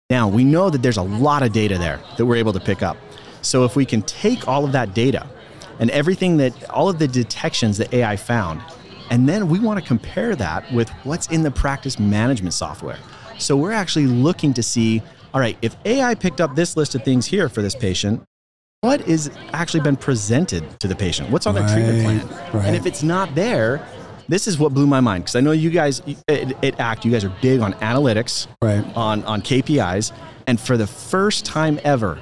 Now, 0.09 0.27
we 0.27 0.43
know 0.43 0.69
that 0.69 0.81
there's 0.81 0.97
a 0.97 1.03
lot 1.03 1.43
of 1.43 1.51
data 1.51 1.77
there 1.77 1.99
that 2.17 2.25
we're 2.25 2.37
able 2.37 2.53
to 2.53 2.59
pick 2.59 2.81
up. 2.81 2.97
So, 3.41 3.63
if 3.63 3.75
we 3.75 3.85
can 3.85 4.01
take 4.01 4.47
all 4.47 4.65
of 4.65 4.71
that 4.71 4.93
data 4.93 5.27
and 5.79 5.89
everything 5.91 6.37
that, 6.37 6.69
all 6.69 6.89
of 6.89 6.99
the 6.99 7.07
detections 7.07 7.77
that 7.77 7.93
AI 7.93 8.15
found, 8.15 8.61
and 9.09 9.27
then 9.27 9.47
we 9.47 9.59
want 9.59 9.79
to 9.79 9.85
compare 9.85 10.35
that 10.35 10.71
with 10.73 10.89
what's 11.03 11.27
in 11.27 11.43
the 11.43 11.51
practice 11.51 11.97
management 11.99 12.53
software. 12.53 12.97
So, 13.37 13.55
we're 13.55 13.71
actually 13.71 14.07
looking 14.07 14.53
to 14.55 14.63
see 14.63 15.01
all 15.33 15.41
right, 15.41 15.57
if 15.61 15.75
AI 15.85 16.15
picked 16.15 16.41
up 16.41 16.55
this 16.55 16.75
list 16.77 16.95
of 16.95 17.03
things 17.03 17.25
here 17.27 17.47
for 17.49 17.61
this 17.61 17.75
patient, 17.75 18.23
what 18.81 19.01
is 19.07 19.29
actually 19.53 19.81
been 19.81 19.97
presented 19.97 20.79
to 20.79 20.87
the 20.87 20.95
patient? 20.95 21.29
What's 21.29 21.45
on 21.45 21.53
their 21.53 21.67
treatment 21.67 22.01
plan? 22.27 22.53
right. 22.53 22.65
And 22.67 22.75
if 22.75 22.85
it's 22.85 23.03
not 23.03 23.35
there, 23.35 23.85
this 24.29 24.47
is 24.47 24.57
what 24.57 24.73
blew 24.73 24.87
my 24.87 24.99
mind 24.99 25.25
because 25.25 25.35
I 25.35 25.41
know 25.41 25.51
you 25.51 25.69
guys 25.69 26.01
at, 26.27 26.63
at 26.63 26.79
ACT, 26.79 27.05
you 27.05 27.11
guys 27.11 27.23
are 27.23 27.33
big 27.41 27.59
on 27.59 27.73
analytics, 27.73 28.47
Right. 28.63 28.83
on 28.95 29.23
on 29.25 29.41
KPIs, 29.41 30.11
and 30.47 30.59
for 30.59 30.77
the 30.77 30.87
first 30.87 31.45
time 31.45 31.79
ever, 31.83 32.17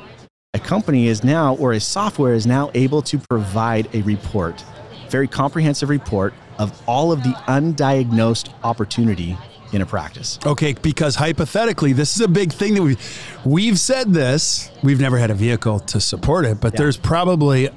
a 0.56 0.60
company 0.60 1.08
is 1.08 1.22
now 1.22 1.56
or 1.58 1.74
a 1.74 1.80
software 1.82 2.34
is 2.34 2.48
now 2.48 2.72
able 2.74 3.02
to 3.02 3.18
provide 3.18 3.94
a 3.94 4.02
report, 4.04 4.64
very 5.10 5.28
comprehensive 5.28 5.90
report 5.90 6.34
of 6.58 6.82
all 6.88 7.12
of 7.12 7.22
the 7.24 7.32
undiagnosed 7.50 8.54
opportunity 8.64 9.38
in 9.74 9.82
a 9.82 9.86
practice. 9.86 10.40
Okay, 10.46 10.72
because 10.82 11.16
hypothetically, 11.16 11.92
this 11.92 12.16
is 12.16 12.22
a 12.22 12.30
big 12.30 12.54
thing 12.54 12.76
that 12.76 12.84
we 12.84 12.96
we've 13.44 13.78
said 13.78 14.14
this. 14.14 14.72
We've 14.82 15.02
never 15.02 15.18
had 15.18 15.30
a 15.30 15.34
vehicle 15.34 15.80
to 15.82 16.00
support 16.00 16.46
it, 16.46 16.62
but 16.62 16.74
Yeah. 16.74 16.78
there's 16.84 16.96
probably 16.96 17.70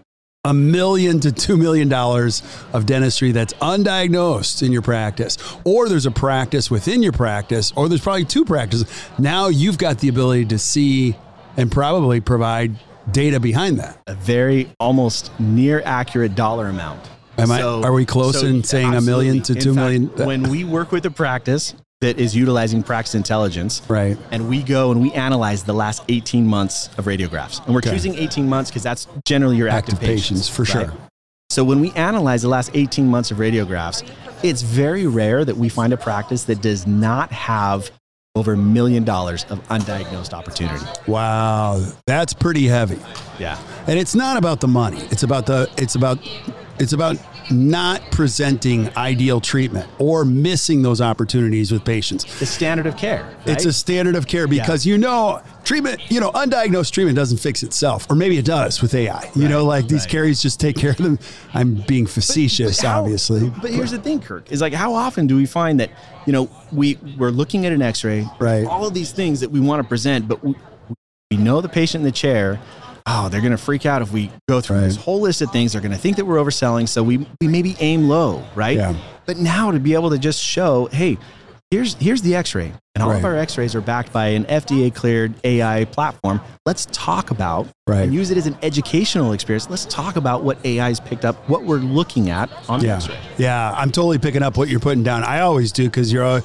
a 0.45 0.55
million 0.55 1.19
to 1.19 1.33
two 1.33 1.57
million 1.57 1.89
dollars 1.89 2.43
of 2.73 2.87
dentistry 2.87 3.33
that's 3.33 3.55
undiagnosed 3.55 4.63
in 4.63 4.71
your 4.71 4.83
practice, 4.83 5.37
or 5.65 5.89
there's 5.89 6.07
a 6.07 6.13
practice 6.13 6.71
within 6.71 7.03
your 7.03 7.13
practice, 7.13 7.73
or 7.75 7.89
there's 7.89 8.01
probably 8.03 8.25
two 8.25 8.45
practices. 8.45 8.87
Now 9.19 9.49
you've 9.49 9.79
got 9.79 9.99
the 9.99 10.09
ability 10.09 10.45
to 10.47 10.59
see 10.61 11.17
and 11.59 11.71
probably 11.71 12.21
provide 12.21 12.77
data 13.13 13.41
behind 13.41 13.79
that. 13.81 13.99
a 14.07 14.15
very 14.15 14.71
almost 14.81 15.31
near 15.41 15.83
accurate 15.85 16.35
dollar 16.35 16.69
amount. 16.69 17.01
Am 17.37 17.51
I- 17.51 17.63
are 17.63 17.93
we 17.93 18.05
close 18.07 18.43
in 18.43 18.65
saying 18.65 18.95
a 18.95 19.01
million 19.01 19.43
to 19.43 19.53
absolutely. 19.55 19.63
two 19.63 19.71
In 19.71 19.75
million? 19.77 20.27
when 20.27 20.43
we 20.51 20.65
work 20.65 20.93
with 20.93 21.05
a 21.07 21.11
practice 21.11 21.75
that 22.01 22.19
is 22.19 22.35
utilizing 22.37 22.83
practice 22.83 23.15
intelligence, 23.15 23.83
Right. 23.89 24.17
and 24.31 24.49
we 24.49 24.63
go 24.63 24.93
and 24.93 25.01
we 25.01 25.11
analyze 25.13 25.65
the 25.65 25.73
last 25.73 26.03
18 26.09 26.47
months 26.47 26.91
of 26.97 27.07
radiographs, 27.07 27.65
and 27.65 27.75
we're 27.75 27.79
Okay. 27.79 27.91
choosing 27.91 28.15
18 28.15 28.49
months 28.49 28.71
because 28.71 28.83
that's 28.85 29.07
generally 29.27 29.57
your 29.57 29.69
active, 29.69 29.95
Active 29.95 30.07
patients, 30.09 30.49
for 30.49 30.65
sure. 30.65 30.93
So 31.51 31.65
when 31.65 31.81
we 31.81 31.91
analyze 31.93 32.43
the 32.43 32.49
last 32.49 32.71
18 32.75 33.09
months 33.09 33.31
of 33.31 33.39
radiographs, 33.39 34.03
it's 34.43 34.63
very 34.63 35.07
rare 35.07 35.45
that 35.45 35.57
we 35.57 35.69
find 35.69 35.93
a 35.93 35.97
practice 35.97 36.45
that 36.45 36.61
does 36.61 36.87
not 36.87 37.33
have 37.33 37.91
over 38.39 38.53
a 38.53 38.57
million 38.57 39.05
dollars 39.05 39.45
of 39.51 39.67
undiagnosed 39.69 40.33
opportunity. 40.33 40.85
Wow, 41.07 41.85
that's 42.07 42.33
pretty 42.33 42.67
heavy. 42.67 42.99
Yeah. 43.39 43.59
And 43.87 43.99
it's 43.99 44.15
not 44.15 44.37
about 44.37 44.61
the 44.61 44.69
money. 44.69 45.01
It's 45.11 45.23
about 45.23 45.47
the 45.47 45.71
it's 45.77 45.95
about 45.95 46.19
it's 46.79 46.93
about 46.93 47.17
not 47.51 48.03
presenting 48.11 48.95
ideal 48.97 49.41
treatment 49.41 49.89
or 49.99 50.25
missing 50.25 50.83
those 50.83 51.01
opportunities 51.01 51.73
with 51.73 51.85
patients. 51.85 52.25
The 52.39 52.47
standard 52.47 52.87
of 52.87 52.97
care. 52.97 53.35
It's 53.47 53.65
a 53.65 53.73
standard 53.73 54.17
of 54.17 54.27
care 54.27 54.47
because 54.47 54.85
you 54.85 54.99
know 54.99 55.43
treatment, 55.65 56.01
you 56.11 56.21
know, 56.21 56.31
undiagnosed 56.33 56.93
treatment 56.93 57.17
doesn't 57.17 57.39
fix 57.39 57.63
itself, 57.63 58.07
or 58.11 58.15
maybe 58.15 58.39
it 58.39 58.45
does 58.45 58.81
with 58.81 58.95
AI. 58.95 59.31
You 59.35 59.49
know, 59.49 59.65
like 59.65 59.87
these 59.87 60.03
right. 60.03 60.11
caries 60.11 60.41
just 60.41 60.59
take 60.59 60.77
care 60.77 60.91
of 60.91 60.97
them. 60.97 61.19
I'm 61.55 61.75
being 61.87 62.07
facetious, 62.07 62.81
how- 62.81 63.03
obviously. 63.03 63.51
But 63.51 63.71
here's 63.71 63.91
the 63.91 63.99
thing, 63.99 64.21
Kirk, 64.21 64.51
is 64.51 64.61
like 64.61 64.73
how 64.73 64.95
often 64.95 65.27
do 65.27 65.37
we 65.37 65.47
find 65.47 65.79
that, 65.81 65.91
you 66.27 66.33
know, 66.33 66.51
we 66.73 66.99
we're 67.19 67.31
looking 67.31 67.67
at 67.67 67.73
an 67.73 67.83
X-ray, 67.83 68.27
Right. 68.39 68.65
all 68.67 68.87
of 68.87 68.95
these 68.95 69.13
things 69.13 69.41
that 69.41 69.51
we 69.51 69.61
want 69.61 69.83
to 69.83 69.89
present, 69.89 70.27
but 70.27 70.43
we, 70.43 70.55
we 71.31 71.37
know 71.37 71.61
the 71.61 71.69
patient 71.69 72.01
in 72.01 72.05
the 72.05 72.13
chair. 72.13 72.59
Oh, 73.11 73.29
they're 73.31 73.41
going 73.41 73.53
to 73.53 73.57
freak 73.59 73.87
out 73.87 74.03
if 74.03 74.13
we 74.13 74.31
go 74.49 74.61
through 74.61 74.83
this 74.83 74.97
whole 74.97 75.21
list 75.21 75.41
of 75.41 75.51
things. 75.51 75.73
They're 75.73 75.81
going 75.81 75.93
to 75.93 75.99
think 75.99 76.17
that 76.17 76.27
we're 76.27 76.37
overselling, 76.37 76.87
so 76.89 77.03
we 77.03 77.27
we 77.41 77.49
maybe 77.49 77.75
aim 77.81 78.07
low, 78.09 78.45
right? 78.55 78.77
Yeah. 78.77 78.95
But 79.25 79.39
now 79.39 79.71
to 79.71 79.79
be 79.81 79.95
able 79.95 80.11
to 80.11 80.19
just 80.19 80.43
show, 80.43 80.87
hey, 80.93 81.17
here's 81.71 81.95
here's 81.95 82.21
the 82.21 82.35
X-ray, 82.35 82.71
and 82.95 83.03
all 83.03 83.11
of 83.13 83.25
our 83.25 83.35
X-rays 83.37 83.75
are 83.75 83.81
backed 83.81 84.13
by 84.13 84.29
an 84.29 84.45
FDA-cleared 84.45 85.35
AI 85.45 85.87
platform. 85.87 86.41
Let's 86.67 86.87
talk 86.93 87.31
about 87.31 87.69
Right. 87.87 88.03
and 88.03 88.13
use 88.13 88.31
it 88.31 88.37
as 88.37 88.47
an 88.47 88.57
educational 88.63 89.33
experience. 89.33 89.71
Let's 89.71 89.87
talk 89.87 90.17
about 90.17 90.43
what 90.45 90.59
AI's 90.67 91.01
picked 91.01 91.25
up, 91.25 91.49
what 91.49 91.65
we're 91.65 91.79
looking 91.79 92.29
at 92.29 92.51
on 92.69 92.81
the 92.81 92.89
Yeah, 92.89 92.97
X-ray. 92.97 93.19
yeah, 93.39 93.73
I'm 93.75 93.91
totally 93.91 94.19
picking 94.19 94.43
up 94.43 94.59
what 94.59 94.69
you're 94.69 94.81
putting 94.81 95.03
down. 95.03 95.25
I 95.25 95.41
always 95.41 95.73
do 95.73 95.85
because 95.85 96.13
you're 96.13 96.43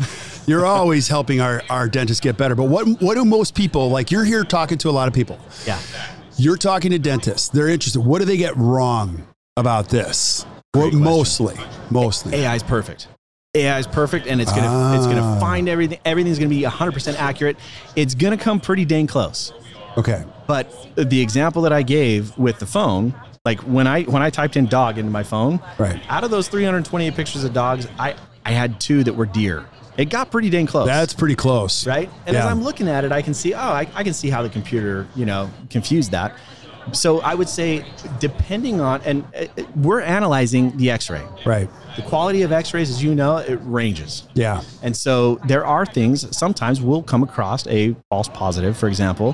you're 0.47 0.65
always 0.77 1.09
helping 1.09 1.41
our, 1.41 1.61
our 1.69 1.89
dentists 1.89 2.21
get 2.21 2.37
better. 2.37 2.55
But 2.55 2.65
what 2.69 2.87
what 3.01 3.15
do 3.15 3.25
most 3.25 3.53
people 3.55 3.89
like? 3.89 4.11
You're 4.11 4.23
here 4.23 4.45
talking 4.45 4.77
to 4.77 4.89
a 4.89 4.91
lot 4.91 5.09
of 5.09 5.13
people. 5.13 5.37
Yeah. 5.67 5.77
You're 6.37 6.57
talking 6.57 6.91
to 6.91 6.99
dentists. 6.99 7.49
They're 7.49 7.69
interested. 7.69 8.01
What 8.01 8.19
do 8.19 8.25
they 8.25 8.37
get 8.37 8.55
wrong 8.57 9.27
about 9.57 9.89
this? 9.89 10.45
Well, 10.73 10.91
mostly, 10.91 11.55
mostly. 11.91 12.35
AI 12.37 12.55
is 12.55 12.63
perfect. 12.63 13.07
AI 13.55 13.77
is 13.77 13.85
perfect, 13.85 14.25
and 14.25 14.41
it's 14.41 14.51
gonna 14.51 14.95
it's 14.97 15.05
Ah. 15.05 15.09
gonna 15.13 15.39
find 15.39 15.69
everything. 15.69 15.99
Everything's 16.05 16.39
gonna 16.39 16.49
be 16.49 16.63
100 16.63 16.91
percent 16.91 17.21
accurate. 17.21 17.57
It's 17.95 18.15
gonna 18.15 18.37
come 18.37 18.59
pretty 18.59 18.83
dang 18.83 19.05
close. 19.05 19.53
Okay. 19.95 20.23
But 20.47 20.73
the 20.95 21.21
example 21.21 21.61
that 21.61 21.71
I 21.73 21.83
gave 21.83 22.35
with 22.35 22.57
the 22.57 22.65
phone, 22.65 23.13
like 23.45 23.59
when 23.61 23.85
I 23.85 24.01
when 24.03 24.23
I 24.23 24.31
typed 24.31 24.57
in 24.57 24.65
dog 24.65 24.97
into 24.97 25.11
my 25.11 25.21
phone, 25.21 25.59
Right. 25.77 26.01
Out 26.09 26.23
of 26.23 26.31
those 26.31 26.47
328 26.47 27.15
pictures 27.15 27.43
of 27.43 27.53
dogs, 27.53 27.87
I 27.99 28.15
I 28.43 28.51
had 28.53 28.79
two 28.79 29.03
that 29.03 29.13
were 29.15 29.27
deer. 29.27 29.65
It 29.97 30.09
got 30.09 30.31
pretty 30.31 30.49
dang 30.49 30.65
close. 30.65 30.87
That's 30.87 31.13
pretty 31.13 31.35
close. 31.35 31.85
right. 31.85 32.09
And 32.25 32.35
as 32.35 32.45
I'm 32.45 32.63
looking 32.63 32.87
at 32.87 33.03
it, 33.05 33.11
I 33.11 33.21
can 33.21 33.33
see, 33.33 33.53
oh, 33.53 33.57
I, 33.59 33.87
I 33.93 34.03
can 34.03 34.13
see 34.13 34.29
how 34.29 34.41
the 34.41 34.49
computer, 34.49 35.07
you 35.15 35.25
know, 35.25 35.49
confused 35.69 36.11
that. 36.11 36.35
So 36.91 37.21
I 37.21 37.33
would 37.33 37.47
say, 37.47 37.85
depending 38.19 38.81
on, 38.81 39.01
and 39.03 39.23
uh, 39.33 39.45
uh, 39.57 39.63
we're 39.77 40.01
analyzing 40.01 40.75
the 40.75 40.91
X-ray. 40.91 41.21
Right. 41.45 41.69
The 41.95 42.01
quality 42.01 42.41
of 42.41 42.51
X-rays, 42.51 42.89
as 42.89 43.01
you 43.01 43.15
know, 43.15 43.37
it 43.37 43.57
ranges. 43.63 44.27
Yeah. 44.33 44.61
And 44.81 44.95
so 44.97 45.35
there 45.47 45.65
are 45.65 45.85
things, 45.85 46.35
sometimes 46.35 46.81
we'll 46.81 47.03
come 47.03 47.23
across 47.23 47.65
a 47.67 47.95
false 48.09 48.27
positive, 48.27 48.75
for 48.75 48.89
example, 48.89 49.33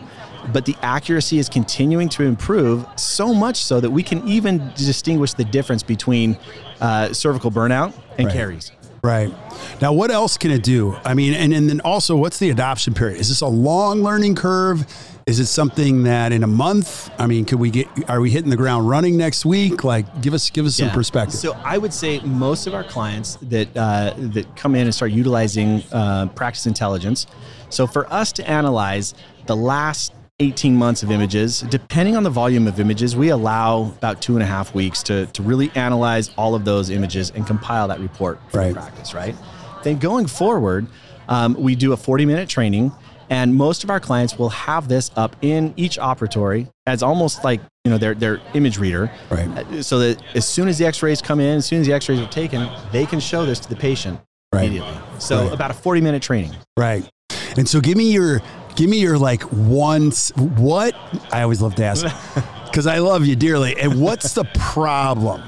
but 0.54 0.66
the 0.66 0.76
accuracy 0.84 1.40
is 1.40 1.50
continuing 1.50 2.08
to 2.10 2.24
improve 2.24 2.86
so 2.98 3.34
much 3.34 3.58
so 3.64 3.80
that 3.80 3.90
we 3.90 4.04
can 4.04 4.28
even 4.28 4.72
distinguish 4.76 5.34
the 5.34 5.46
difference 5.46 5.82
between 5.82 6.38
uh, 6.82 7.12
cervical 7.14 7.50
burnout 7.50 7.94
and 8.20 8.28
Right. 8.28 8.36
caries. 8.36 8.72
Right. 9.02 9.34
Now, 9.82 9.94
what 9.94 10.12
else 10.12 10.38
can 10.38 10.52
it 10.52 10.64
do? 10.64 10.98
I 11.06 11.14
mean, 11.14 11.34
and, 11.34 11.54
and 11.54 11.70
then 11.70 11.80
also, 11.82 12.16
what's 12.16 12.38
the 12.38 12.50
adoption 12.50 12.94
period? 12.94 13.20
Is 13.20 13.30
this 13.30 13.42
a 13.42 13.48
long 13.48 14.04
learning 14.04 14.36
curve? 14.36 14.86
Is 15.26 15.40
it 15.40 15.46
something 15.46 16.04
that 16.04 16.32
in 16.32 16.44
a 16.44 16.48
month? 16.48 17.12
I 17.20 17.28
mean, 17.28 17.46
could 17.46 17.60
we 17.60 17.70
get? 17.70 17.88
Are 18.10 18.20
we 18.20 18.32
hitting 18.32 18.50
the 18.50 18.58
ground 18.58 18.90
running 18.90 19.16
next 19.16 19.46
week? 19.46 19.84
Like, 19.84 20.22
give 20.22 20.34
us 20.34 20.50
give 20.50 20.66
us 20.66 20.76
some 20.76 20.90
perspective. 20.90 21.40
So 21.40 21.54
I 21.64 21.78
would 21.78 21.94
say 21.94 22.20
most 22.22 22.66
of 22.66 22.74
our 22.74 22.84
clients 22.84 23.38
that 23.44 23.70
uh, 23.78 24.16
that 24.18 24.56
come 24.56 24.74
in 24.74 24.88
and 24.88 24.96
start 24.96 25.12
utilizing 25.12 25.84
uh, 25.92 26.28
practice 26.36 26.66
intelligence. 26.66 27.28
So 27.70 27.86
for 27.86 28.12
us 28.12 28.32
to 28.34 28.50
analyze 28.50 29.14
the 29.46 29.56
last 29.56 30.14
18 30.42 30.76
months 30.76 31.04
of 31.04 31.12
images, 31.12 31.62
depending 31.70 32.16
on 32.16 32.24
the 32.24 32.30
volume 32.30 32.66
of 32.68 32.80
images, 32.80 33.16
we 33.16 33.30
allow 33.30 33.92
about 33.98 34.22
two 34.22 34.36
and 34.36 34.44
a 34.44 34.46
half 34.46 34.74
weeks 34.74 35.04
to, 35.04 35.26
to 35.28 35.44
really 35.44 35.70
analyze 35.76 36.32
all 36.38 36.56
of 36.56 36.64
those 36.64 36.90
images 36.90 37.30
and 37.36 37.46
compile 37.46 37.90
that 37.90 38.00
report 38.00 38.40
for 38.50 38.60
Right. 38.60 38.70
the 38.70 38.80
practice, 38.80 39.14
right? 39.14 39.36
Then 39.84 39.98
going 40.00 40.28
forward, 40.28 40.88
um, 41.28 41.56
we 41.60 41.76
do 41.76 41.92
a 41.94 41.98
40 41.98 42.26
minute 42.26 42.48
training. 42.50 42.92
And 43.32 43.54
most 43.54 43.84
of 43.84 43.92
our 43.92 44.00
clients 44.00 44.40
will 44.40 44.50
have 44.50 44.88
this 44.88 45.12
up 45.16 45.36
in 45.44 45.76
each 45.78 46.00
operatory 46.00 46.68
as 46.88 47.04
almost 47.04 47.44
like 47.44 47.62
you 47.86 47.92
know 47.92 48.00
their 48.00 48.16
their 48.16 48.42
image 48.56 48.80
reader, 48.80 49.12
Right. 49.30 49.48
uh, 49.56 49.84
so 49.84 50.00
that 50.00 50.20
as 50.34 50.48
soon 50.48 50.68
as 50.68 50.80
the 50.80 50.86
x-rays 50.88 51.22
come 51.22 51.40
in 51.40 51.58
as 51.58 51.66
soon 51.68 51.82
as 51.82 51.86
the 51.88 51.94
x-rays 51.94 52.20
are 52.20 52.26
taken 52.28 52.68
they 52.92 53.06
can 53.06 53.20
show 53.20 53.46
this 53.46 53.60
to 53.60 53.70
the 53.70 53.76
patient 53.76 54.20
Right. 54.52 54.64
immediately 54.66 54.96
so 55.20 55.44
Right. 55.44 55.54
about 55.54 55.70
a 55.70 55.76
40 55.76 56.02
minute 56.02 56.24
training 56.24 56.56
Right. 56.76 57.08
And 57.56 57.70
so 57.70 57.80
give 57.82 57.98
me 57.98 58.12
your 58.12 58.42
give 58.80 58.90
me 58.90 58.98
your 58.98 59.18
like 59.18 59.44
once 59.52 60.30
what 60.38 60.96
I 61.34 61.42
always 61.42 61.62
love 61.62 61.76
to 61.76 61.84
ask 61.84 62.06
because 62.66 62.88
I 62.88 63.00
love 63.00 63.26
you 63.26 63.36
dearly. 63.36 63.78
And 63.78 64.02
what's 64.02 64.34
the 64.34 64.46
problem 64.56 65.44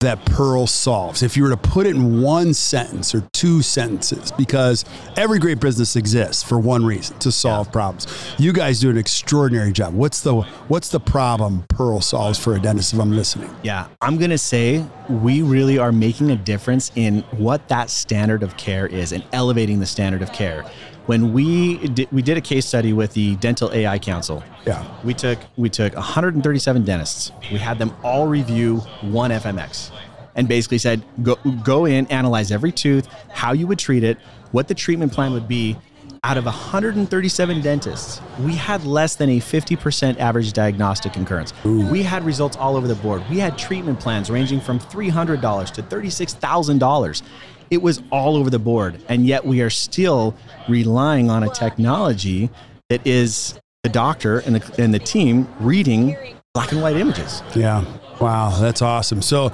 that 0.00 0.24
Pearl 0.24 0.66
solves? 0.66 1.22
If 1.22 1.36
you 1.36 1.42
were 1.42 1.50
to 1.50 1.56
put 1.58 1.86
it 1.86 1.90
in 1.90 2.22
one 2.22 2.54
sentence 2.54 3.14
or 3.14 3.28
two 3.34 3.60
sentences, 3.60 4.32
because 4.32 4.86
every 5.18 5.38
great 5.38 5.60
business 5.60 5.96
exists 5.96 6.42
for 6.42 6.58
one 6.58 6.86
reason 6.86 7.18
to 7.18 7.30
solve 7.30 7.70
problems. 7.70 8.06
You 8.38 8.54
guys 8.54 8.80
do 8.80 8.88
an 8.88 8.96
extraordinary 8.96 9.72
job. 9.72 9.92
What's 9.92 10.22
the 10.22 10.40
what's 10.68 10.88
the 10.88 11.00
problem 11.00 11.66
Pearl 11.68 12.00
solves 12.00 12.38
for 12.38 12.54
a 12.54 12.58
dentist 12.58 12.94
if 12.94 13.00
I'm 13.00 13.12
listening? 13.12 13.54
yeah 13.62 13.88
i'm 14.00 14.18
to 14.18 14.38
say 14.38 14.84
we 15.10 15.42
really 15.42 15.76
are 15.76 15.92
making 15.92 16.30
a 16.30 16.36
difference 16.36 16.90
in 16.94 17.20
what 17.32 17.68
that 17.68 17.90
standard 17.90 18.42
of 18.42 18.56
care 18.56 18.86
is 18.86 19.12
and 19.12 19.22
elevating 19.32 19.78
the 19.78 19.86
standard 19.86 20.22
of 20.22 20.32
care 20.32 20.64
when 21.06 21.32
we 21.32 21.78
did, 21.88 22.10
we 22.12 22.22
did 22.22 22.36
a 22.36 22.40
case 22.40 22.66
study 22.66 22.92
with 22.92 23.12
the 23.14 23.36
dental 23.36 23.72
ai 23.72 23.98
council 23.98 24.42
Yeah. 24.66 24.84
we 25.04 25.14
took 25.14 25.38
we 25.56 25.68
took 25.68 25.94
137 25.94 26.84
dentists. 26.84 27.32
We 27.50 27.58
had 27.58 27.78
them 27.78 27.92
all 28.02 28.26
review 28.26 28.78
one 29.00 29.30
FMX, 29.30 29.90
and 30.36 30.46
basically 30.48 30.78
said 30.78 31.02
go 31.22 31.36
go 31.64 31.84
in, 31.86 32.06
analyze 32.06 32.50
every 32.52 32.72
tooth, 32.72 33.08
how 33.30 33.52
you 33.52 33.66
would 33.66 33.78
treat 33.78 34.04
it, 34.04 34.18
what 34.52 34.68
the 34.68 34.74
treatment 34.74 35.12
plan 35.12 35.32
would 35.32 35.48
be. 35.48 35.76
Out 36.24 36.36
of 36.36 36.44
137 36.44 37.62
dentists, 37.62 38.20
we 38.38 38.54
had 38.54 38.84
less 38.84 39.16
than 39.16 39.28
a 39.28 39.40
50% 39.40 40.20
average 40.20 40.52
diagnostic 40.52 41.12
concurrence. 41.12 41.52
We 41.64 42.04
had 42.04 42.24
results 42.24 42.56
all 42.56 42.76
over 42.76 42.86
the 42.86 42.94
board. 42.94 43.24
We 43.28 43.40
had 43.40 43.58
treatment 43.58 43.98
plans 43.98 44.30
ranging 44.30 44.60
from 44.60 44.78
$300 44.78 45.72
to 45.72 45.82
$36,000. 45.82 47.22
It 47.72 47.80
was 47.80 48.02
all 48.10 48.36
over 48.36 48.50
the 48.50 48.58
board, 48.58 49.00
and 49.08 49.26
yet 49.26 49.46
we 49.46 49.62
are 49.62 49.70
still 49.70 50.36
relying 50.68 51.30
on 51.30 51.42
a 51.42 51.48
technology 51.48 52.50
that 52.90 53.06
is 53.06 53.58
the 53.82 53.88
doctor 53.88 54.40
and 54.40 54.56
the, 54.56 54.82
and 54.82 54.92
the 54.92 54.98
team 54.98 55.48
reading 55.58 56.14
black 56.52 56.70
and 56.72 56.82
white 56.82 56.96
images. 56.98 57.42
Yeah. 57.56 57.82
Wow, 58.20 58.54
that's 58.60 58.82
awesome. 58.82 59.22
So 59.22 59.52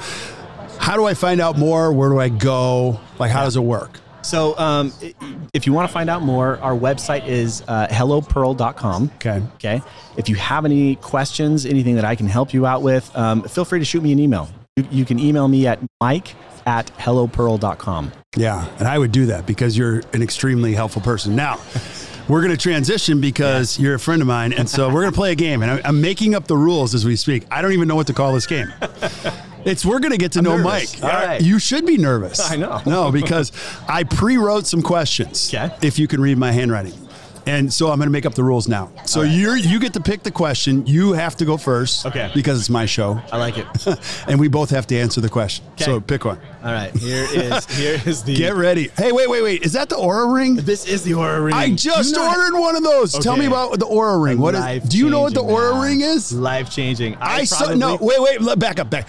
how 0.80 0.96
do 0.96 1.04
I 1.04 1.14
find 1.14 1.40
out 1.40 1.58
more? 1.58 1.92
Where 1.92 2.08
do 2.10 2.18
I 2.18 2.28
go? 2.28 2.98
Like 3.20 3.30
how 3.30 3.44
does 3.44 3.54
it 3.54 3.60
work? 3.60 4.00
So, 4.22 4.58
um, 4.58 4.92
if 5.54 5.64
you 5.64 5.72
want 5.72 5.88
to 5.88 5.92
find 5.92 6.10
out 6.10 6.22
more, 6.22 6.58
our 6.58 6.74
website 6.74 7.24
is 7.28 7.62
uh, 7.68 7.86
hellopearl.com. 7.86 9.12
Okay. 9.14 9.42
Okay. 9.54 9.80
If 10.16 10.28
you 10.28 10.34
have 10.34 10.64
any 10.64 10.96
questions, 10.96 11.64
anything 11.64 11.94
that 11.94 12.04
I 12.04 12.16
can 12.16 12.26
help 12.26 12.52
you 12.52 12.66
out 12.66 12.82
with, 12.82 13.16
um, 13.16 13.44
feel 13.44 13.64
free 13.64 13.78
to 13.78 13.84
shoot 13.84 14.02
me 14.02 14.10
an 14.10 14.18
email. 14.18 14.48
You, 14.76 14.88
you 14.90 15.04
can 15.04 15.20
email 15.20 15.46
me 15.46 15.68
at 15.68 15.78
mike 16.00 16.34
at 16.68 16.86
hellopearl.com. 16.98 18.12
Yeah, 18.36 18.68
and 18.78 18.86
I 18.86 18.98
would 18.98 19.10
do 19.10 19.26
that 19.26 19.46
because 19.46 19.76
you're 19.76 20.02
an 20.12 20.22
extremely 20.22 20.74
helpful 20.74 21.00
person. 21.02 21.34
Now, 21.34 21.58
we're 22.28 22.42
going 22.42 22.50
to 22.52 22.62
transition 22.62 23.20
because 23.20 23.78
you're 23.80 23.94
a 23.94 23.98
friend 23.98 24.20
of 24.20 24.28
mine, 24.28 24.52
and 24.52 24.68
so 24.68 24.86
we're 24.92 25.00
going 25.00 25.12
to 25.12 25.16
play 25.18 25.32
a 25.32 25.34
game. 25.34 25.62
And 25.62 25.70
I- 25.72 25.80
I'm 25.88 26.00
making 26.00 26.34
up 26.34 26.46
the 26.46 26.56
rules 26.56 26.94
as 26.94 27.04
we 27.04 27.16
speak. 27.16 27.46
I 27.50 27.62
don't 27.62 27.72
even 27.72 27.88
know 27.88 27.96
what 27.96 28.06
to 28.08 28.12
call 28.14 28.32
this 28.34 28.46
game. 28.46 28.68
It's 29.64 29.84
we're 29.84 29.98
going 29.98 30.12
to 30.12 30.18
get 30.18 30.32
to 30.32 30.40
know 30.40 30.56
nervous. 30.56 31.02
Mike. 31.02 31.12
All 31.12 31.26
right. 31.26 31.42
You 31.42 31.58
should 31.58 31.84
be 31.84 31.98
nervous. 31.98 32.40
I 32.50 32.56
know. 32.56 32.80
No, 32.86 33.10
because 33.12 33.50
I 33.88 34.04
pre-wrote 34.04 34.66
some 34.66 34.80
questions. 34.82 35.52
Okay. 35.52 35.74
If 35.82 35.98
you 35.98 36.06
can 36.06 36.20
read 36.22 36.38
my 36.38 36.52
handwriting. 36.52 36.94
And 37.48 37.72
so 37.72 37.90
I'm 37.90 37.96
going 37.98 38.08
to 38.08 38.12
make 38.12 38.26
up 38.26 38.34
the 38.34 38.44
rules 38.44 38.68
now. 38.68 38.90
So 39.06 39.22
you're 39.22 39.56
you 39.56 39.80
get 39.80 39.94
to 39.94 40.00
pick 40.00 40.22
the 40.22 40.30
question. 40.30 40.86
You 40.86 41.14
have 41.14 41.34
to 41.38 41.46
go 41.46 41.56
first. 41.56 42.04
Okay. 42.04 42.30
Because 42.34 42.60
it's 42.60 42.68
my 42.68 42.84
show, 42.84 43.20
I 43.32 43.38
like 43.38 43.56
it. 43.56 43.66
and 44.28 44.38
we 44.38 44.48
both 44.48 44.68
have 44.70 44.86
to 44.88 44.98
answer 44.98 45.22
the 45.22 45.30
question. 45.30 45.64
So 45.78 45.98
pick 46.00 46.24
one. 46.26 46.38
All 46.62 46.72
right. 46.72 46.94
Here 46.94 47.26
is 47.32 47.64
here 47.78 48.00
is 48.04 48.22
the. 48.22 48.34
Get 48.34 48.54
ready. 48.54 48.88
Hey, 48.96 49.12
wait, 49.12 49.30
wait, 49.30 49.42
wait. 49.42 49.62
Is 49.62 49.72
that 49.72 49.88
the 49.88 49.96
Oura 49.96 50.32
ring? 50.32 50.56
This 50.56 50.86
is 50.86 51.04
the 51.04 51.12
Oura 51.12 51.42
ring. 51.42 51.54
I 51.54 51.74
just 51.74 52.14
not- 52.14 52.36
ordered 52.36 52.58
one 52.58 52.76
of 52.76 52.82
those. 52.82 53.12
Tell 53.18 53.36
me 53.36 53.46
about 53.46 53.78
the 53.78 53.86
Oura 53.86 54.22
ring. 54.22 54.38
What 54.38 54.54
is? 54.54 54.88
Do 54.88 54.98
you 54.98 55.08
know 55.08 55.22
what 55.22 55.32
the 55.34 55.42
Oura 55.42 55.72
man. 55.72 55.82
ring 55.82 56.00
is? 56.02 56.32
Life 56.32 56.70
changing. 56.70 57.16
I 57.16 57.44
saw. 57.44 57.74
No, 57.74 57.96
wait, 58.00 58.20
wait. 58.20 58.42
let- 58.42 58.58
Back 58.58 58.78
up. 58.78 58.90
Back. 58.90 59.08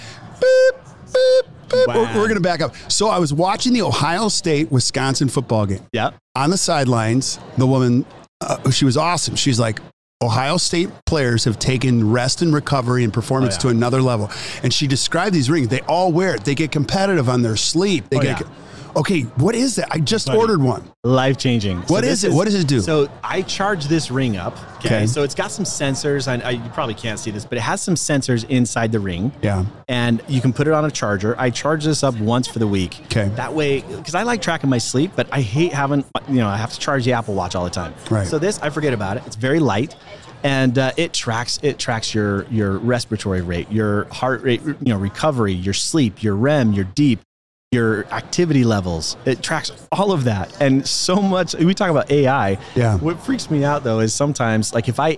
Wow. 1.72 1.86
We're, 1.88 2.22
we're 2.22 2.28
gonna 2.28 2.40
back 2.40 2.62
up. 2.62 2.74
So 2.88 3.10
I 3.10 3.20
was 3.20 3.34
watching 3.34 3.74
the 3.74 3.82
Ohio 3.82 4.28
State 4.30 4.72
Wisconsin 4.72 5.30
football 5.30 5.66
game. 5.66 5.86
Yep. 5.94 6.16
On 6.36 6.50
the 6.50 6.58
sidelines, 6.58 7.40
the 7.58 7.68
woman, 7.68 8.06
uh, 8.42 8.70
she 8.72 8.86
was 8.86 8.98
awesome. 8.98 9.36
She's 9.36 9.60
like. 9.60 9.80
Ohio 10.22 10.58
State 10.58 10.90
players 11.06 11.46
have 11.46 11.60
taken 11.60 12.12
rest 12.12 12.42
and 12.42 12.54
recovery 12.54 13.06
and 13.06 13.14
performance 13.14 13.54
Oh, 13.56 13.56
yeah. 13.56 13.62
to 13.62 13.68
another 13.70 14.02
level. 14.02 14.30
And 14.64 14.74
she 14.74 14.86
described 14.86 15.34
these 15.34 15.50
rings. 15.50 15.70
They 15.70 15.80
all 15.84 16.12
wear 16.12 16.36
it. 16.36 16.44
They 16.44 16.56
get 16.56 16.74
competitive 16.74 17.30
on 17.30 17.42
their 17.42 17.56
sleep. 17.56 18.10
They 18.10 18.18
Oh, 18.18 18.22
get. 18.22 18.42
yeah. 18.42 18.48
Okay, 18.96 19.22
what 19.22 19.56
is 19.56 19.76
that? 19.76 19.88
I 19.92 20.00
just 20.00 20.28
Buddy. 20.28 20.40
ordered 20.40 20.62
one. 20.62 20.92
Life 21.04 21.38
changing. 21.38 21.80
What 21.84 22.04
is 22.04 22.24
it? 22.24 22.32
What 22.32 22.46
does 22.46 22.56
it 22.56 22.68
do? 22.68 22.82
So 22.82 23.10
I 23.24 23.42
charge 23.42 23.86
this 23.86 24.12
ring 24.12 24.38
up. 24.38 24.58
Okay. 24.78 24.90
Okay. 24.90 25.08
So 25.08 25.24
it's 25.24 25.36
got 25.36 25.52
some 25.52 25.66
sensors. 25.66 26.28
I, 26.28 26.46
I, 26.46 26.52
you 26.52 26.70
probably 26.72 26.94
can't 26.94 27.20
see 27.20 27.32
this, 27.32 27.46
but 27.46 27.58
it 27.58 27.62
has 27.62 27.82
some 27.82 27.96
sensors 27.96 28.48
inside 28.50 28.92
the 28.92 29.00
ring. 29.00 29.32
Yeah. 29.42 29.66
And 29.88 30.22
you 30.28 30.42
can 30.42 30.54
put 30.54 30.68
it 30.68 30.74
on 30.74 30.86
a 30.86 30.92
charger. 30.92 31.36
I 31.38 31.50
charge 31.50 31.86
this 31.86 32.04
up 32.04 32.18
once 32.20 32.48
for 32.48 32.60
the 32.60 32.68
week. 32.68 33.00
Okay. 33.06 33.30
That 33.30 33.54
way, 33.54 33.82
because 33.82 34.16
I 34.16 34.24
like 34.24 34.42
tracking 34.42 34.70
my 34.70 34.78
sleep, 34.78 35.12
but 35.16 35.28
I 35.32 35.42
hate 35.42 35.74
having, 35.74 36.04
you 36.28 36.36
know, 36.36 36.48
I 36.48 36.58
have 36.58 36.72
to 36.74 36.80
charge 36.80 37.06
the 37.06 37.14
Apple 37.14 37.36
Watch 37.36 37.56
all 37.56 37.64
the 37.64 37.70
time. 37.70 37.94
Right. 38.10 38.28
So 38.28 38.40
this, 38.40 38.60
I 38.60 38.70
forget 38.70 38.94
about 38.94 39.18
it. 39.18 39.24
It's 39.26 39.36
very 39.36 39.60
light. 39.60 39.96
And 40.42 40.78
uh, 40.78 40.94
it 40.96 41.12
tracks 41.12 41.60
it 41.64 41.78
tracks 41.80 42.16
your 42.16 42.46
your 42.46 42.78
respiratory 42.78 43.42
rate, 43.42 43.70
your 43.70 44.06
heart 44.06 44.42
rate, 44.42 44.62
you 44.64 44.78
know, 44.86 44.98
recovery, 44.98 45.52
your 45.52 45.74
sleep, 45.74 46.24
your 46.24 46.34
REM, 46.38 46.72
your 46.72 46.86
deep, 46.86 47.20
your 47.72 48.06
activity 48.08 48.64
levels. 48.64 49.16
It 49.26 49.44
tracks 49.44 49.72
all 49.92 50.12
of 50.12 50.24
that. 50.24 50.60
And 50.62 50.88
so 50.88 51.18
much 51.18 51.54
we 51.56 51.74
talk 51.74 51.90
about 51.92 52.10
AI. 52.12 52.58
Yeah. 52.76 52.98
What 52.98 53.20
freaks 53.20 53.52
me 53.52 53.64
out 53.64 53.84
though 53.84 54.00
is 54.00 54.14
sometimes 54.14 54.74
like 54.74 54.90
if 54.90 55.00
I 55.00 55.18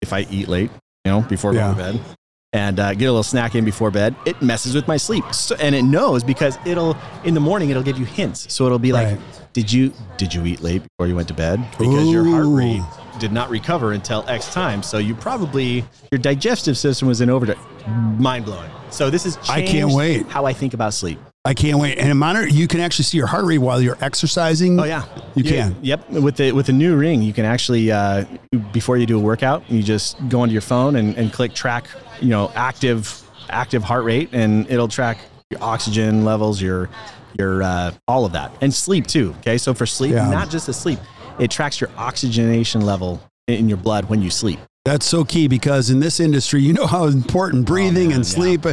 if 0.00 0.12
I 0.12 0.20
eat 0.30 0.48
late, 0.48 0.70
you 1.04 1.12
know, 1.12 1.20
before 1.22 1.52
going 1.52 1.76
to 1.76 1.82
bed 1.82 2.00
and 2.52 2.80
uh, 2.80 2.94
get 2.94 3.04
a 3.04 3.10
little 3.12 3.22
snack 3.22 3.54
in 3.54 3.64
before 3.66 3.90
bed, 3.90 4.16
it 4.24 4.40
messes 4.40 4.74
with 4.74 4.88
my 4.88 4.96
sleep. 4.96 5.24
So, 5.32 5.54
and 5.60 5.74
it 5.74 5.82
knows 5.82 6.24
because 6.24 6.58
it'll 6.64 6.96
in 7.24 7.34
the 7.34 7.40
morning 7.40 7.68
it'll 7.70 7.82
give 7.82 7.98
you 7.98 8.06
hints. 8.06 8.52
So 8.52 8.64
it'll 8.64 8.78
be 8.78 8.92
like, 8.92 9.08
Right. 9.18 9.20
did 9.52 9.70
you 9.70 9.92
did 10.16 10.32
you 10.32 10.46
eat 10.46 10.62
late 10.62 10.82
before 10.82 11.06
you 11.06 11.14
went 11.14 11.28
to 11.28 11.34
bed? 11.34 11.60
Because 11.78 12.08
your 12.08 12.24
heart 12.24 12.46
rate 12.48 12.80
did 13.18 13.30
not 13.32 13.50
recover 13.50 13.92
until 13.92 14.24
X 14.26 14.50
time. 14.54 14.82
So 14.82 14.96
you 14.96 15.14
probably 15.14 15.84
your 16.10 16.18
digestive 16.18 16.78
system 16.78 17.08
was 17.08 17.20
in 17.20 17.28
overdrive. 17.28 17.58
Mind 18.18 18.46
blowing. 18.46 18.70
So 18.88 19.10
this 19.10 19.26
is 19.26 19.36
I 19.50 19.60
can't 19.66 19.92
wait. 19.92 20.26
how 20.28 20.46
I 20.46 20.54
think 20.54 20.72
about 20.72 20.94
sleep. 20.94 21.18
I 21.44 21.54
can't 21.54 21.78
wait. 21.78 21.96
And 21.98 22.12
a 22.12 22.14
monitor, 22.14 22.46
you 22.46 22.68
can 22.68 22.80
actually 22.80 23.04
see 23.06 23.16
your 23.16 23.26
heart 23.26 23.46
rate 23.46 23.58
while 23.58 23.80
you're 23.80 23.96
exercising. 24.02 24.78
Oh 24.78 24.84
yeah, 24.84 25.06
You 25.34 25.42
can. 25.42 25.74
Yep. 25.80 26.10
With 26.10 26.36
the 26.36 26.52
with 26.52 26.66
the 26.66 26.72
new 26.74 26.96
ring, 26.96 27.22
you 27.22 27.32
can 27.32 27.46
actually 27.46 27.90
uh, 27.90 28.26
before 28.72 28.98
you 28.98 29.06
do 29.06 29.16
a 29.16 29.22
workout, 29.22 29.68
you 29.70 29.82
just 29.82 30.16
go 30.28 30.40
onto 30.42 30.52
your 30.52 30.60
phone 30.60 30.96
and, 30.96 31.16
and 31.16 31.32
click 31.32 31.54
track, 31.54 31.86
you 32.20 32.28
know, 32.28 32.52
active 32.54 33.22
active 33.48 33.82
heart 33.82 34.04
rate, 34.04 34.28
and 34.32 34.70
it'll 34.70 34.86
track 34.86 35.18
your 35.50 35.62
oxygen 35.62 36.26
levels, 36.26 36.60
your 36.60 36.90
your 37.38 37.62
uh, 37.62 37.92
all 38.06 38.26
of 38.26 38.32
that, 38.32 38.52
and 38.60 38.72
sleep 38.72 39.06
too. 39.06 39.34
Okay, 39.38 39.56
so 39.56 39.72
for 39.72 39.86
sleep, 39.86 40.12
Yeah. 40.12 40.28
not 40.30 40.50
just 40.50 40.66
the 40.66 40.74
sleep, 40.74 40.98
it 41.38 41.50
tracks 41.50 41.80
your 41.80 41.90
oxygenation 41.96 42.82
level 42.82 43.18
in 43.48 43.66
your 43.66 43.78
blood 43.78 44.04
when 44.10 44.20
you 44.20 44.28
sleep. 44.28 44.58
That's 44.86 45.04
so 45.04 45.24
key 45.24 45.46
because 45.46 45.90
in 45.90 46.00
this 46.00 46.20
industry, 46.20 46.62
you 46.62 46.72
know 46.72 46.86
how 46.86 47.04
important 47.04 47.66
breathing 47.66 48.06
Oh, 48.06 48.08
man, 48.08 48.16
and 48.16 48.24
yeah. 48.24 48.30
sleep, 48.34 48.66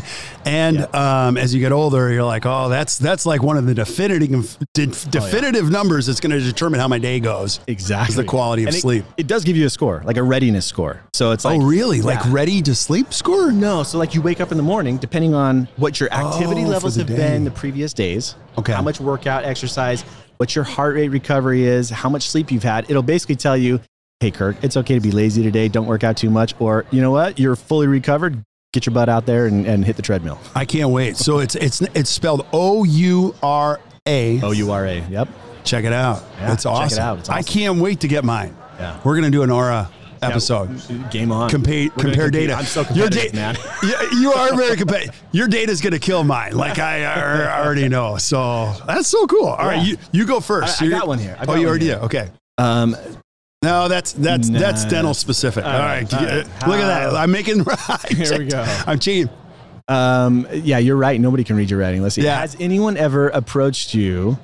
and 0.45 0.95
um, 0.95 1.35
as 1.35 1.53
you 1.53 1.59
get 1.59 1.73
older, 1.73 2.09
you're 2.13 2.23
like, 2.23 2.45
oh, 2.45 2.69
that's 2.69 2.97
that's 2.97 3.25
like 3.25 3.43
one 3.43 3.57
of 3.57 3.65
the 3.65 3.73
definitive 3.73 4.57
de- 4.73 4.85
definitive 4.85 5.69
numbers 5.69 6.05
that's 6.05 6.21
going 6.21 6.31
to 6.31 6.39
determine 6.39 6.79
how 6.79 6.87
my 6.87 6.97
day 6.97 7.19
goes. 7.19 7.59
Exactly, 7.67 8.13
Is 8.13 8.15
the 8.15 8.23
quality 8.23 8.63
of 8.63 8.67
And 8.69 8.77
sleep. 8.77 9.03
It, 9.17 9.27
does 9.27 9.43
give 9.43 9.57
you 9.57 9.65
a 9.65 9.69
score, 9.69 10.01
like 10.05 10.15
a 10.15 10.23
readiness 10.23 10.65
score. 10.65 11.01
So 11.13 11.31
it's 11.33 11.43
like, 11.43 11.59
oh, 11.59 11.65
really? 11.65 12.01
Like 12.01 12.21
ready 12.31 12.61
to 12.61 12.73
sleep 12.73 13.13
score? 13.13 13.51
No, 13.51 13.83
so 13.83 13.97
like 13.97 14.15
you 14.15 14.21
wake 14.21 14.39
up 14.39 14.51
in 14.51 14.57
the 14.57 14.63
morning, 14.63 14.95
depending 14.95 15.33
on 15.33 15.67
what 15.75 15.99
your 15.99 16.11
activity 16.13 16.63
Oh, 16.63 16.69
levels 16.69 16.95
have 16.95 17.07
day. 17.07 17.17
been 17.17 17.43
the 17.43 17.51
previous 17.51 17.91
days. 17.93 18.35
Okay. 18.57 18.71
How 18.71 18.81
much 18.81 19.01
workout, 19.01 19.43
exercise, 19.43 20.03
what 20.37 20.55
your 20.55 20.63
heart 20.63 20.95
rate 20.95 21.09
recovery 21.09 21.65
is, 21.65 21.89
how 21.89 22.07
much 22.07 22.29
sleep 22.29 22.49
you've 22.49 22.63
had. 22.63 22.89
It'll 22.89 23.03
basically 23.03 23.35
tell 23.35 23.57
you, 23.57 23.81
hey, 24.19 24.31
Kirk, 24.31 24.57
it's 24.63 24.77
okay 24.77 24.95
to 24.95 24.99
be 25.01 25.11
lazy 25.11 25.43
today. 25.43 25.67
Don't 25.67 25.85
work 25.85 26.03
out 26.03 26.17
too 26.17 26.29
much. 26.29 26.55
Or, 26.59 26.85
you 26.91 27.01
know 27.01 27.11
what? 27.11 27.39
You're 27.39 27.55
fully 27.55 27.87
recovered. 27.87 28.41
Get 28.73 28.85
your 28.85 28.93
butt 28.93 29.09
out 29.09 29.25
there 29.25 29.45
and, 29.47 29.65
and 29.65 29.85
hit 29.85 29.95
the 29.95 30.01
treadmill. 30.01 30.39
I 30.53 30.65
can't 30.65 30.89
wait. 30.91 31.15
So 31.17 31.39
it's 31.39 31.55
it's 31.55 31.81
it's 31.81 32.09
spelled 32.09 32.45
O 32.51 32.83
U 32.83 33.33
R 33.41 33.79
A. 34.07 34.41
O 34.41 34.51
U 34.51 34.71
R 34.71 34.85
A. 34.85 34.99
Yep. 35.07 35.29
Check 35.63 35.85
it 35.85 35.93
out. 35.93 36.21
Yeah, 36.39 36.47
That's 36.49 36.63
check 36.63 36.71
it 36.73 36.75
awesome. 36.75 36.99
out. 37.03 37.19
It's 37.19 37.29
I 37.29 37.41
can't 37.43 37.79
wait 37.79 38.01
to 38.01 38.07
get 38.09 38.23
mine. 38.25 38.55
Yeah. 38.77 38.99
We're 39.05 39.15
gonna 39.15 39.31
do 39.31 39.41
an 39.43 39.49
Oura 39.49 39.89
episode. 40.21 40.69
Game 41.11 41.31
on. 41.31 41.49
Compare, 41.49 41.89
compare 41.91 42.29
data. 42.29 42.53
I'm 42.55 42.65
so 42.65 42.81
Your 42.93 43.07
competitive, 43.07 43.31
da- 43.31 43.37
man. 43.37 43.55
Yeah, 43.83 44.19
you 44.19 44.33
are 44.33 44.53
very 44.55 44.75
competitive. 44.75 45.15
Your 45.31 45.47
data's 45.47 45.79
going 45.79 45.93
to 45.93 45.99
kill 45.99 46.23
mine, 46.23 46.53
like 46.53 46.79
I 46.79 47.05
already 47.63 47.87
know. 47.87 48.17
So 48.17 48.73
that's 48.87 49.07
so 49.07 49.27
cool. 49.27 49.45
All 49.47 49.65
right, 49.65 49.75
Yeah. 49.77 49.83
you, 49.83 49.97
you 50.11 50.25
go 50.25 50.39
first. 50.39 50.81
I- 50.81 50.87
I 50.87 50.89
got 50.89 51.07
one 51.07 51.19
here. 51.19 51.37
I 51.39 51.45
oh, 51.47 51.53
you 51.55 51.67
already 51.67 51.85
did. 51.87 51.99
Okay. 51.99 52.29
Um, 52.57 52.95
No, 53.63 53.87
that's 53.87 54.13
that's 54.13 54.49
that's 54.49 54.85
dental 54.85 55.13
specific. 55.13 55.65
All 55.65 55.71
right, 55.71 56.03
right, 56.03 56.13
all 56.13 56.25
right. 56.27 56.45
look 56.67 56.79
at 56.79 56.87
that. 56.87 57.15
I'm 57.15 57.31
making. 57.31 57.63
Rides. 57.63 58.29
Here 58.29 58.37
we 58.37 58.45
go. 58.45 58.63
I'm 58.85 58.99
changing. 58.99 59.33
um, 59.87 60.47
yeah, 60.51 60.77
you're 60.77 60.97
right. 60.97 61.19
Nobody 61.19 61.43
can 61.43 61.55
read 61.55 61.69
your 61.71 61.79
writing. 61.79 62.03
Let's 62.03 62.15
see. 62.15 62.21
Yeah. 62.21 62.39
Has 62.39 62.55
anyone 62.59 62.97
ever 62.97 63.29
approached 63.29 63.95
you 63.95 64.37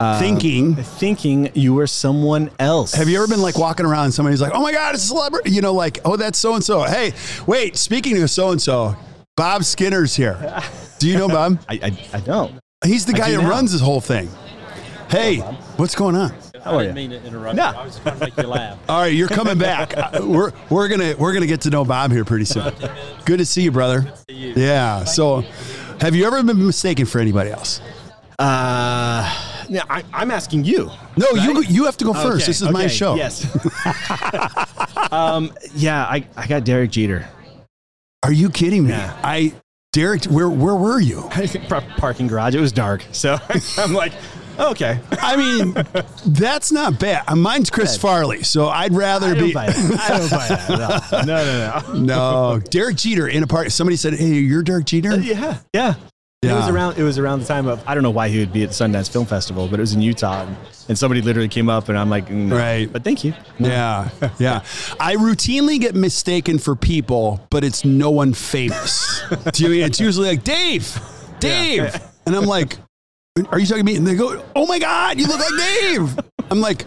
uh, 0.00 0.18
Thinking. 0.18 0.76
thinking 0.76 1.50
you 1.54 1.74
were 1.74 1.86
someone 1.86 2.50
else? 2.58 2.94
Have 2.94 3.08
you 3.08 3.16
ever 3.18 3.28
been 3.28 3.42
like 3.42 3.58
walking 3.58 3.86
around 3.86 4.06
and 4.06 4.14
somebody's 4.14 4.40
like, 4.40 4.52
"Oh 4.54 4.62
my 4.62 4.72
God, 4.72 4.94
it's 4.94 5.04
a 5.04 5.08
celebrity," 5.08 5.50
you 5.50 5.60
know, 5.60 5.74
like, 5.74 6.00
"Oh, 6.04 6.16
that's 6.16 6.38
so 6.38 6.54
and 6.54 6.64
so." 6.64 6.82
Hey, 6.82 7.12
wait. 7.46 7.76
Speaking 7.76 8.20
of 8.22 8.30
so 8.30 8.50
and 8.50 8.60
so, 8.60 8.96
Bob 9.36 9.64
Skinner's 9.64 10.16
here. 10.16 10.62
Do 10.98 11.08
you 11.08 11.18
know 11.18 11.28
Bob? 11.28 11.58
I, 11.68 11.74
I, 11.74 11.98
I 12.14 12.20
don't. 12.20 12.58
He's 12.84 13.06
the 13.06 13.12
guy 13.12 13.30
that 13.30 13.42
now. 13.42 13.48
runs 13.48 13.72
this 13.72 13.80
whole 13.80 14.00
thing. 14.00 14.28
Hey, 15.08 15.38
what's 15.76 15.94
going 15.94 16.16
on? 16.16 16.34
How 16.64 16.78
I 16.78 16.82
you? 16.82 16.88
didn't 16.88 16.94
mean 16.96 17.10
to 17.10 17.22
interrupt 17.26 17.56
No. 17.56 17.70
you. 17.70 17.76
I 17.76 17.84
was 17.84 17.98
trying 17.98 18.18
to 18.18 18.24
make 18.24 18.36
you 18.36 18.46
laugh. 18.46 18.78
All 18.88 19.00
right, 19.02 19.12
you're 19.12 19.28
coming 19.28 19.58
back. 19.58 19.94
Uh, 20.04 20.20
we're 20.26 20.52
we're 20.70 20.88
gonna 20.88 21.14
we're 21.18 21.32
gonna 21.32 21.46
get 21.46 21.60
to 21.62 21.70
know 21.70 21.84
Bob 21.84 22.10
here 22.10 22.24
pretty 22.24 22.44
soon. 22.44 22.72
Good 23.24 23.38
to 23.38 23.46
see 23.46 23.62
you, 23.62 23.70
brother. 23.70 24.12
see 24.28 24.36
you. 24.36 24.52
Yeah. 24.56 25.04
So, 25.04 25.44
have 26.00 26.14
you 26.14 26.26
ever 26.26 26.42
been 26.42 26.64
mistaken 26.66 27.06
for 27.06 27.20
anybody 27.20 27.50
else? 27.50 27.80
Uh, 28.38 29.22
yeah, 29.68 29.82
I, 29.88 30.02
I'm 30.12 30.30
asking 30.30 30.64
you. 30.64 30.90
No, 31.16 31.28
you 31.30 31.54
Right? 31.54 31.70
you 31.70 31.84
have 31.84 31.96
to 31.98 32.04
go 32.04 32.12
first. 32.12 32.42
Okay, 32.42 32.46
This 32.46 32.60
is 32.62 32.70
my 32.70 32.86
show. 32.86 33.14
Yes. 33.14 33.44
um, 35.12 35.52
yeah, 35.74 36.04
I, 36.04 36.26
I 36.36 36.46
got 36.46 36.64
Derek 36.64 36.90
Jeter. 36.90 37.28
Are 38.22 38.32
you 38.32 38.50
kidding 38.50 38.84
me? 38.84 38.90
Yeah. 38.90 39.18
I 39.22 39.52
Derek, 39.92 40.24
where 40.24 40.48
where 40.50 40.74
were 40.74 41.00
you? 41.00 41.28
Par- 41.68 41.84
Parking 41.96 42.26
garage. 42.26 42.54
It 42.54 42.60
was 42.60 42.72
dark, 42.72 43.04
so 43.12 43.38
I'm 43.78 43.92
like, 43.92 44.12
okay. 44.58 45.00
I 45.12 45.36
mean, 45.36 45.74
that's 46.26 46.70
not 46.72 46.98
bad. 46.98 47.24
Uh, 47.28 47.36
Mine's 47.36 47.70
Chris 47.70 47.96
Farley, 47.96 48.42
so 48.42 48.68
I'd 48.68 48.94
rather 48.94 49.28
I 49.28 49.34
don't 49.34 49.48
be. 49.48 49.52
buy 49.54 49.66
that. 49.66 50.00
I 50.00 50.18
don't 50.18 50.30
buy 50.30 50.48
that. 50.48 51.24
No, 51.24 51.24
no, 51.24 51.92
no. 51.94 52.00
no. 52.00 52.54
no, 52.54 52.60
Derek 52.60 52.96
Jeter 52.96 53.28
in 53.28 53.42
a 53.42 53.46
park. 53.46 53.70
Somebody 53.70 53.96
said, 53.96 54.14
"Hey, 54.14 54.34
you're 54.34 54.62
Derek 54.62 54.86
Jeter." 54.86 55.16
Yeah, 55.16 55.58
yeah. 55.72 55.94
It 56.42 56.52
was 56.52 56.66
Yeah. 56.66 56.74
around. 56.74 56.98
It 56.98 57.02
was 57.02 57.18
around 57.18 57.40
the 57.40 57.46
time 57.46 57.66
of 57.66 57.82
I 57.86 57.94
don't 57.94 58.02
know 58.02 58.10
why 58.10 58.28
he 58.28 58.38
would 58.38 58.52
be 58.52 58.62
at 58.64 58.68
the 58.70 58.74
Sundance 58.74 59.10
Film 59.10 59.24
Festival, 59.24 59.66
but 59.66 59.78
it 59.78 59.82
was 59.82 59.94
in 59.94 60.02
Utah, 60.02 60.42
and, 60.42 60.56
and 60.90 60.98
somebody 60.98 61.22
literally 61.22 61.48
came 61.48 61.70
up, 61.70 61.88
and 61.88 61.96
I'm 61.98 62.10
like, 62.10 62.28
mm, 62.28 62.52
Right. 62.52 62.92
But 62.92 63.02
thank 63.02 63.24
you. 63.24 63.32
No. 63.58 63.68
Yeah, 63.68 64.10
yeah. 64.38 64.60
I 65.00 65.16
routinely 65.16 65.80
get 65.80 65.94
mistaken 65.94 66.58
for 66.58 66.76
people, 66.76 67.40
but 67.50 67.64
it's 67.64 67.84
no 67.86 68.10
one 68.10 68.34
famous. 68.34 69.22
Do 69.52 69.64
you 69.64 69.70
mean 69.70 69.84
it's 69.84 70.00
usually 70.00 70.28
like 70.28 70.44
Dave, 70.44 71.00
Dave, 71.40 71.94
and 72.26 72.36
I'm 72.36 72.44
like, 72.46 72.76
"Are 73.50 73.58
you 73.58 73.66
talking 73.66 73.84
to 73.84 73.92
me?" 73.92 73.96
And 73.96 74.06
they 74.06 74.14
go, 74.14 74.44
"Oh 74.54 74.66
my 74.66 74.78
God, 74.78 75.18
you 75.18 75.26
look 75.26 75.40
like 75.40 75.58
Dave." 75.58 76.18
I'm 76.50 76.60
like. 76.60 76.86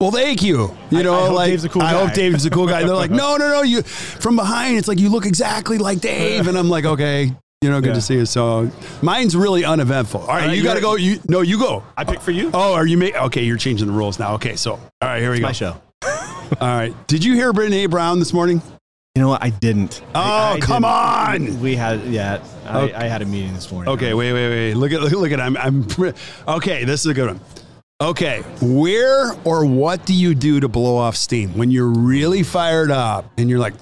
Well, 0.00 0.12
thank 0.12 0.42
you. 0.44 0.72
You 0.90 1.02
know, 1.02 1.12
I 1.12 1.26
hope 1.26 1.34
like 1.34 1.72
cool 1.72 1.82
I 1.82 1.90
guy." 1.92 2.04
hope 2.06 2.14
Dave's 2.14 2.46
a 2.46 2.50
cool 2.50 2.68
guy. 2.68 2.84
They're 2.84 2.94
like, 2.94 3.10
no, 3.22 3.36
no, 3.36 3.48
no. 3.48 3.62
You 3.62 3.82
from 3.82 4.36
behind, 4.36 4.78
it's 4.78 4.86
like 4.86 5.00
you 5.00 5.08
look 5.08 5.26
exactly 5.26 5.76
like 5.76 5.98
Dave, 5.98 6.46
and 6.46 6.56
I'm 6.56 6.68
like, 6.70 6.84
okay, 6.84 7.32
you 7.62 7.68
know, 7.68 7.80
good 7.80 7.88
Yeah. 7.88 7.94
to 7.94 8.00
see 8.00 8.14
you. 8.14 8.24
So 8.24 8.70
mine's 9.02 9.34
really 9.34 9.64
uneventful. 9.64 10.20
All 10.20 10.28
right, 10.28 10.46
right, 10.46 10.56
you 10.56 10.62
got 10.62 10.74
to 10.74 10.80
go. 10.80 10.94
You 10.94 11.18
no, 11.28 11.40
you 11.40 11.58
go. 11.58 11.82
I 11.96 12.04
picked 12.04 12.22
for 12.22 12.30
you. 12.30 12.52
Oh, 12.54 12.74
are 12.74 12.86
you 12.86 12.96
ma- 12.96 13.24
okay? 13.24 13.42
You're 13.42 13.56
changing 13.56 13.88
the 13.88 13.92
rules 13.92 14.20
now. 14.20 14.34
Okay, 14.34 14.54
so 14.54 14.74
all 14.74 14.80
right, 15.02 15.20
here 15.20 15.32
we 15.32 15.40
go. 15.40 15.46
My 15.48 15.50
show. 15.52 15.74
All 16.04 16.68
right. 16.68 16.94
Did 17.08 17.24
you 17.24 17.34
hear 17.34 17.52
Brittany 17.52 17.86
Brown 17.86 18.20
this 18.20 18.32
morning? 18.32 18.62
You 19.18 19.24
know 19.24 19.30
what? 19.30 19.42
I 19.42 19.50
didn't. 19.50 20.00
Oh, 20.14 20.20
I- 20.20 20.52
I 20.52 20.60
come 20.60 20.82
didn't. 20.84 21.54
on. 21.56 21.60
We 21.60 21.74
had 21.74 22.04
yeah. 22.04 22.40
I, 22.64 22.82
Okay. 22.82 22.94
I 22.94 23.08
had 23.08 23.20
a 23.20 23.24
meeting 23.24 23.52
this 23.52 23.72
morning. 23.72 23.92
Okay, 23.94 24.14
wait, 24.14 24.32
wait, 24.32 24.48
wait. 24.48 24.74
Look 24.74 24.92
at 24.92 25.00
look, 25.00 25.10
look 25.10 25.32
at 25.32 25.40
I'm 25.40 25.56
I'm 25.56 25.84
Okay, 26.48 26.84
this 26.84 27.00
is 27.00 27.06
a 27.06 27.14
good 27.14 27.26
one. 27.26 27.40
Okay, 28.00 28.42
where 28.62 29.32
or 29.42 29.66
what 29.66 30.06
do 30.06 30.14
you 30.14 30.36
do 30.36 30.60
to 30.60 30.68
blow 30.68 30.96
off 30.96 31.16
steam 31.16 31.58
when 31.58 31.72
you're 31.72 31.88
really 31.88 32.44
fired 32.44 32.92
up 32.92 33.28
and 33.36 33.50
you're 33.50 33.58
like 33.58 33.74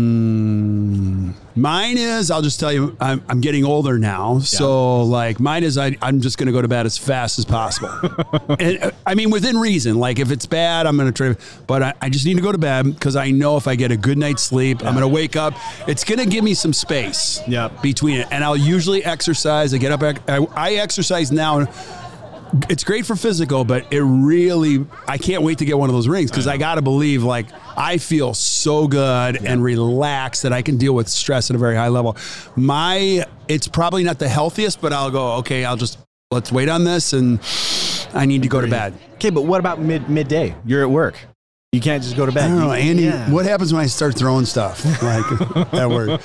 Hmm. 0.00 1.30
Mine 1.56 1.98
is, 1.98 2.30
I'll 2.30 2.42
just 2.42 2.60
tell 2.60 2.72
you, 2.72 2.96
I'm, 3.00 3.20
I'm 3.28 3.40
getting 3.40 3.64
older 3.64 3.98
now. 3.98 4.38
So, 4.38 5.02
like, 5.02 5.40
mine 5.40 5.64
is, 5.64 5.76
I, 5.76 5.96
I'm 6.00 6.20
just 6.20 6.38
going 6.38 6.46
to 6.46 6.52
go 6.52 6.62
to 6.62 6.68
bed 6.68 6.86
as 6.86 6.96
fast 6.96 7.38
as 7.40 7.44
possible. 7.44 7.88
and 8.60 8.78
uh, 8.80 8.92
I 9.04 9.16
mean, 9.16 9.30
within 9.30 9.58
reason. 9.58 9.98
Like, 9.98 10.20
if 10.20 10.30
it's 10.30 10.46
bad, 10.46 10.86
I'm 10.86 10.96
going 10.96 11.12
to 11.12 11.34
try, 11.34 11.44
but 11.66 11.82
I, 11.82 11.94
I 12.00 12.10
just 12.10 12.26
need 12.26 12.36
to 12.36 12.42
go 12.42 12.52
to 12.52 12.58
bed 12.58 12.84
because 12.84 13.16
I 13.16 13.32
know 13.32 13.56
if 13.56 13.66
I 13.66 13.74
get 13.74 13.90
a 13.90 13.96
good 13.96 14.18
night's 14.18 14.42
sleep, 14.42 14.78
I'm 14.84 14.94
going 14.94 15.00
to 15.00 15.08
wake 15.08 15.34
up. 15.34 15.54
It's 15.88 16.04
going 16.04 16.20
to 16.20 16.26
give 16.26 16.44
me 16.44 16.54
some 16.54 16.72
space 16.72 17.40
Yep. 17.48 17.82
between 17.82 18.20
it. 18.20 18.28
And 18.30 18.44
I'll 18.44 18.56
usually 18.56 19.04
exercise. 19.04 19.74
I 19.74 19.78
get 19.78 19.90
up, 19.90 20.02
I, 20.28 20.46
I 20.54 20.74
exercise 20.74 21.32
now. 21.32 21.66
It's 22.68 22.84
great 22.84 23.06
for 23.06 23.16
physical, 23.16 23.64
but 23.64 23.92
it 23.92 24.00
really, 24.00 24.86
I 25.06 25.18
can't 25.18 25.42
wait 25.42 25.58
to 25.58 25.64
get 25.64 25.78
one 25.78 25.88
of 25.88 25.94
those 25.94 26.08
rings 26.08 26.30
because 26.30 26.46
I, 26.46 26.56
got 26.56 26.76
to 26.76 26.82
believe, 26.82 27.22
like, 27.22 27.46
I 27.76 27.98
feel 27.98 28.34
so 28.34 28.86
good 28.86 29.44
and 29.44 29.62
relaxed 29.62 30.42
that 30.42 30.52
I 30.52 30.62
can 30.62 30.76
deal 30.76 30.94
with 30.94 31.08
stress 31.08 31.50
at 31.50 31.56
a 31.56 31.58
very 31.58 31.76
high 31.76 31.88
level. 31.88 32.16
My, 32.56 33.24
it's 33.48 33.68
probably 33.68 34.02
not 34.02 34.18
the 34.18 34.28
healthiest, 34.28 34.80
but 34.80 34.92
I'll 34.92 35.10
go, 35.10 35.34
okay, 35.36 35.64
I'll 35.64 35.76
just, 35.76 35.98
let's 36.30 36.50
wait 36.50 36.68
on 36.68 36.84
this 36.84 37.12
and 37.12 37.40
I 38.14 38.26
need 38.26 38.42
to 38.42 38.48
go 38.48 38.60
to 38.60 38.68
bed. 38.68 38.94
Okay, 39.14 39.30
but 39.30 39.42
what 39.42 39.60
about 39.60 39.80
mid 39.80 40.08
midday? 40.08 40.54
You're 40.64 40.82
at 40.82 40.90
work. 40.90 41.16
You 41.72 41.80
can't 41.80 42.02
just 42.02 42.16
go 42.16 42.24
to 42.24 42.32
bed. 42.32 42.46
I 42.46 42.48
don't 42.48 42.60
know, 42.60 42.72
Andy, 42.72 43.04
yeah. 43.04 43.30
what 43.30 43.44
happens 43.44 43.72
when 43.74 43.82
I 43.82 43.86
start 43.86 44.16
throwing 44.16 44.46
stuff? 44.46 44.84
Like 45.02 45.28
that 45.72 45.88
word. 45.90 46.20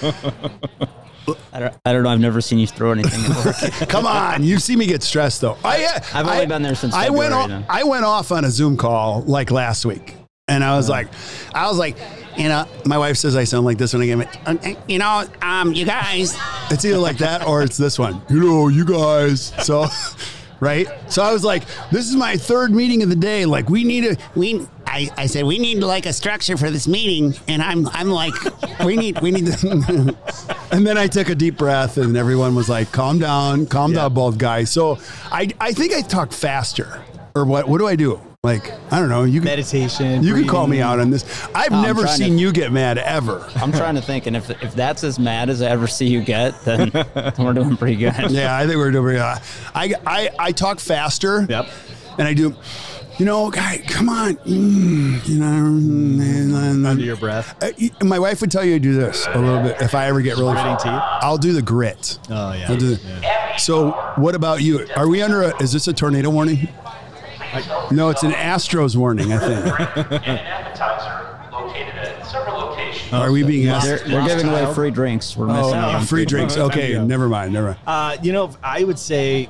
I 1.54 1.60
don't, 1.60 1.74
I 1.86 1.94
don't 1.94 2.04
know. 2.04 2.10
I've 2.10 2.20
never 2.20 2.42
seen 2.42 2.60
you 2.60 2.68
throw 2.68 2.92
anything. 2.92 3.88
Come 3.88 4.06
on, 4.06 4.44
you 4.44 4.60
see 4.60 4.76
me 4.76 4.86
get 4.86 5.04
stressed 5.04 5.42
though. 5.42 5.58
I, 5.64 5.86
uh, 5.86 6.00
I've 6.14 6.28
only 6.28 6.46
been 6.46 6.62
there 6.62 6.76
since 6.76 6.94
I 6.94 7.10
went. 7.10 7.34
Off. 7.34 7.50
I 7.70 7.84
went 7.84 8.06
off 8.06 8.32
on 8.32 8.44
a 8.46 8.50
Zoom 8.50 8.76
call 8.78 9.22
like 9.22 9.50
last 9.52 9.86
week, 9.86 10.16
and 10.48 10.64
I 10.64 10.76
was 10.76 10.90
like, 10.90 11.08
I 11.54 11.68
was 11.68 11.78
like, 11.78 11.98
you 12.38 12.50
know, 12.50 12.68
my 12.86 12.98
wife 12.98 13.18
says 13.18 13.36
I 13.36 13.46
sound 13.46 13.66
like 13.66 13.78
this 13.78 13.94
when 13.94 14.02
I 14.02 14.06
get 14.08 14.20
it. 14.20 14.40
"Uh, 14.46 14.74
You 14.88 15.00
know, 15.00 15.24
um, 15.42 15.74
you 15.74 15.86
guys. 15.86 16.38
It's 16.70 16.84
either 16.84 16.98
like 16.98 17.18
that 17.20 17.48
or 17.48 17.64
it's 17.64 17.78
this 17.78 17.98
one. 17.98 18.22
You 18.30 18.40
know, 18.40 18.68
you 18.68 18.86
guys. 18.86 19.54
So. 19.66 19.88
Right, 20.60 20.88
so 21.12 21.22
I 21.22 21.34
was 21.34 21.44
like, 21.44 21.64
"This 21.92 22.08
is 22.08 22.16
my 22.16 22.38
third 22.38 22.72
meeting 22.72 23.04
of 23.04 23.10
the 23.10 23.18
day. 23.18 23.46
Like, 23.46 23.70
we 23.70 23.84
need 23.84 24.06
a 24.06 24.16
we." 24.34 24.66
I, 24.88 25.10
I 25.18 25.26
said 25.26 25.44
we 25.44 25.60
need 25.60 25.80
like 25.84 26.06
a 26.06 26.14
structure 26.14 26.56
for 26.56 26.72
this 26.72 26.88
meeting, 26.88 27.36
and 27.50 27.62
I'm 27.62 27.86
I'm 27.90 28.10
like, 28.10 28.34
we 28.86 28.96
need 28.96 29.20
we 29.20 29.32
need. 29.32 29.48
and 30.74 30.86
then 30.86 30.98
I 30.98 31.08
took 31.08 31.30
a 31.30 31.36
deep 31.36 31.58
breath, 31.58 31.98
and 31.98 32.18
everyone 32.18 32.56
was 32.56 32.68
like, 32.70 32.92
"Calm 32.92 33.20
down, 33.20 33.66
calm 33.68 33.92
Yeah. 33.92 34.02
down, 34.02 34.14
both 34.14 34.38
guys." 34.38 34.72
So 34.72 34.98
I 35.32 35.50
I 35.62 35.72
think 35.74 35.94
I 35.94 36.02
talk 36.02 36.32
faster, 36.34 37.02
or 37.36 37.46
what? 37.46 37.68
What 37.70 37.78
do 37.78 37.88
I 37.88 37.96
do? 37.96 38.20
Like 38.44 38.74
I 38.92 39.00
don't 39.00 39.08
know. 39.08 39.24
You 39.24 39.40
can 39.40 39.46
meditation. 39.46 40.22
you 40.22 40.34
can 40.34 40.46
call 40.48 40.68
me 40.68 40.82
out 40.82 41.00
on 41.00 41.10
this. 41.12 41.24
I've 41.56 41.72
I'm 41.72 41.82
never 41.82 42.06
seen 42.08 42.34
to- 42.34 42.40
you 42.40 42.52
get 42.52 42.74
mad 42.74 42.98
ever. 42.98 43.50
I'm 43.56 43.72
trying 43.72 43.96
to 43.96 44.02
think, 44.02 44.26
and 44.28 44.36
if 44.36 44.50
if 44.62 44.76
that's 44.76 45.04
as 45.06 45.18
mad 45.18 45.50
as 45.50 45.62
I 45.62 45.68
ever 45.70 45.88
see 45.88 46.08
you 46.08 46.22
get, 46.22 46.60
then 46.66 46.92
we're 47.40 47.54
doing 47.54 47.78
pretty 47.78 47.96
good. 47.96 48.14
Yeah, 48.32 48.54
I 48.58 48.66
think 48.68 48.76
we're 48.78 48.92
doing. 48.92 49.16
Uh, 49.18 49.40
I 49.74 49.94
I 50.06 50.30
I 50.38 50.52
talk 50.52 50.82
faster. 50.82 51.46
Yep. 51.48 51.70
And 52.18 52.28
I 52.28 52.34
do. 52.34 52.54
You 53.20 53.26
know, 53.26 53.52
guy, 53.52 53.78
come 53.88 54.10
on. 54.10 54.36
Mm, 54.38 55.28
you 55.28 55.38
know, 55.40 56.90
Under 56.90 57.04
your 57.04 57.16
breath. 57.16 57.56
Uh, 57.64 57.72
y- 57.80 57.92
my 58.02 58.18
wife 58.18 58.42
would 58.42 58.50
tell 58.52 58.64
you 58.64 58.74
to 58.74 58.80
do 58.80 58.94
this 58.94 59.28
a 59.28 59.40
little 59.40 59.62
bit 59.62 59.80
if 59.82 59.94
I 59.94 60.08
ever 60.08 60.22
get 60.22 60.36
really 60.38 60.54
Gritting 60.54 60.78
teeth? 60.78 60.86
I'll 61.22 61.38
do 61.38 61.54
the 61.54 61.62
grit. 61.62 62.18
Oh 62.30 62.54
yeah. 62.54 62.66
I'll 62.70 62.78
do 62.78 62.96
the, 62.96 63.20
yeah. 63.22 63.56
So, 63.58 63.92
what 64.16 64.34
about 64.34 64.62
you? 64.64 64.88
Are 64.96 65.08
we 65.08 65.22
under 65.22 65.44
a? 65.44 65.62
Is 65.62 65.72
this 65.72 65.88
a 65.88 65.94
tornado 65.94 66.30
warning? 66.32 66.68
No, 67.92 68.10
it's 68.10 68.24
an 68.24 68.32
Astros 68.32 68.96
warning. 68.96 69.32
I 69.32 69.38
think. 69.38 69.80
and 70.28 70.40
an 70.40 70.46
appetizer 70.48 71.40
located 71.52 71.94
at 71.94 72.26
several 72.26 72.58
locations. 72.58 73.03
Are 73.14 73.32
we 73.32 73.44
being 73.44 73.68
asked? 73.68 73.86
They're, 73.86 74.00
they're 74.00 74.28
giving 74.28 74.48
away 74.50 74.74
free 74.74 74.92
drinks. 74.92 75.36
We're 75.38 75.48
missing 75.48 75.64
Oh, 75.74 75.78
out. 75.78 76.06
free 76.08 76.26
drinks. 76.26 76.58
Okay, 76.64 76.98
never 77.04 77.28
mind. 77.30 77.54
Never 77.54 77.68
mind. 77.68 77.80
Uh, 77.86 78.18
you 78.24 78.32
know, 78.32 78.52
I 78.64 78.84
would 78.84 78.98
say 79.00 79.46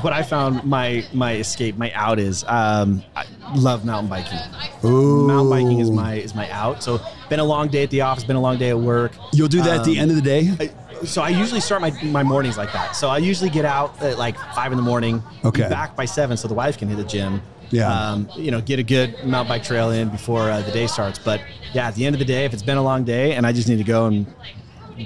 what 0.00 0.12
I 0.12 0.22
found 0.22 0.64
my 0.64 1.04
my 1.12 1.34
escape, 1.36 1.76
my 1.76 1.92
out 1.92 2.18
is 2.18 2.44
um, 2.44 3.02
I 3.14 3.24
love 3.54 3.84
mountain 3.84 4.08
biking. 4.08 4.38
Ooh. 4.84 5.26
Mountain 5.26 5.50
biking 5.50 5.80
is 5.80 5.90
my 5.90 6.14
is 6.14 6.34
my 6.34 6.50
out. 6.50 6.82
So 6.82 7.00
been 7.28 7.40
a 7.40 7.44
long 7.44 7.68
day 7.68 7.82
at 7.82 7.90
the 7.90 8.00
office, 8.02 8.24
been 8.24 8.36
a 8.36 8.40
long 8.40 8.58
day 8.58 8.70
at 8.70 8.78
work. 8.78 9.12
You'll 9.32 9.48
do 9.48 9.62
that 9.62 9.78
at 9.80 9.84
the 9.84 9.98
Um, 9.98 10.02
end 10.02 10.10
of 10.10 10.16
the 10.16 10.22
day. 10.22 10.50
I- 10.60 10.70
so 11.04 11.20
I 11.20 11.28
usually 11.28 11.60
start 11.60 11.82
my, 11.82 11.90
my 12.04 12.22
mornings 12.22 12.56
like 12.56 12.72
that. 12.72 12.96
So 12.96 13.10
I 13.10 13.18
usually 13.18 13.50
get 13.50 13.66
out 13.66 14.00
at 14.02 14.16
like 14.16 14.34
five 14.54 14.72
in 14.72 14.76
the 14.78 14.82
morning. 14.82 15.22
Okay. 15.44 15.64
Be 15.64 15.68
back 15.68 15.94
by 15.94 16.06
seven, 16.06 16.38
so 16.38 16.48
the 16.48 16.54
wife 16.54 16.78
can 16.78 16.88
hit 16.88 16.96
the 16.96 17.04
gym. 17.04 17.42
Yeah. 17.70 17.88
Um, 17.92 18.28
you 18.36 18.50
know, 18.50 18.60
get 18.60 18.78
a 18.78 18.82
good 18.82 19.24
mountain 19.24 19.48
bike 19.48 19.64
trail 19.64 19.90
in 19.90 20.08
before 20.08 20.50
uh, 20.50 20.60
the 20.62 20.70
day 20.72 20.86
starts. 20.86 21.18
But 21.18 21.40
yeah, 21.72 21.88
at 21.88 21.94
the 21.94 22.06
end 22.06 22.14
of 22.14 22.18
the 22.20 22.24
day, 22.24 22.44
if 22.44 22.52
it's 22.52 22.62
been 22.62 22.76
a 22.78 22.82
long 22.82 23.04
day 23.04 23.34
and 23.34 23.46
I 23.46 23.52
just 23.52 23.68
need 23.68 23.78
to 23.78 23.84
go 23.84 24.06
and 24.06 24.26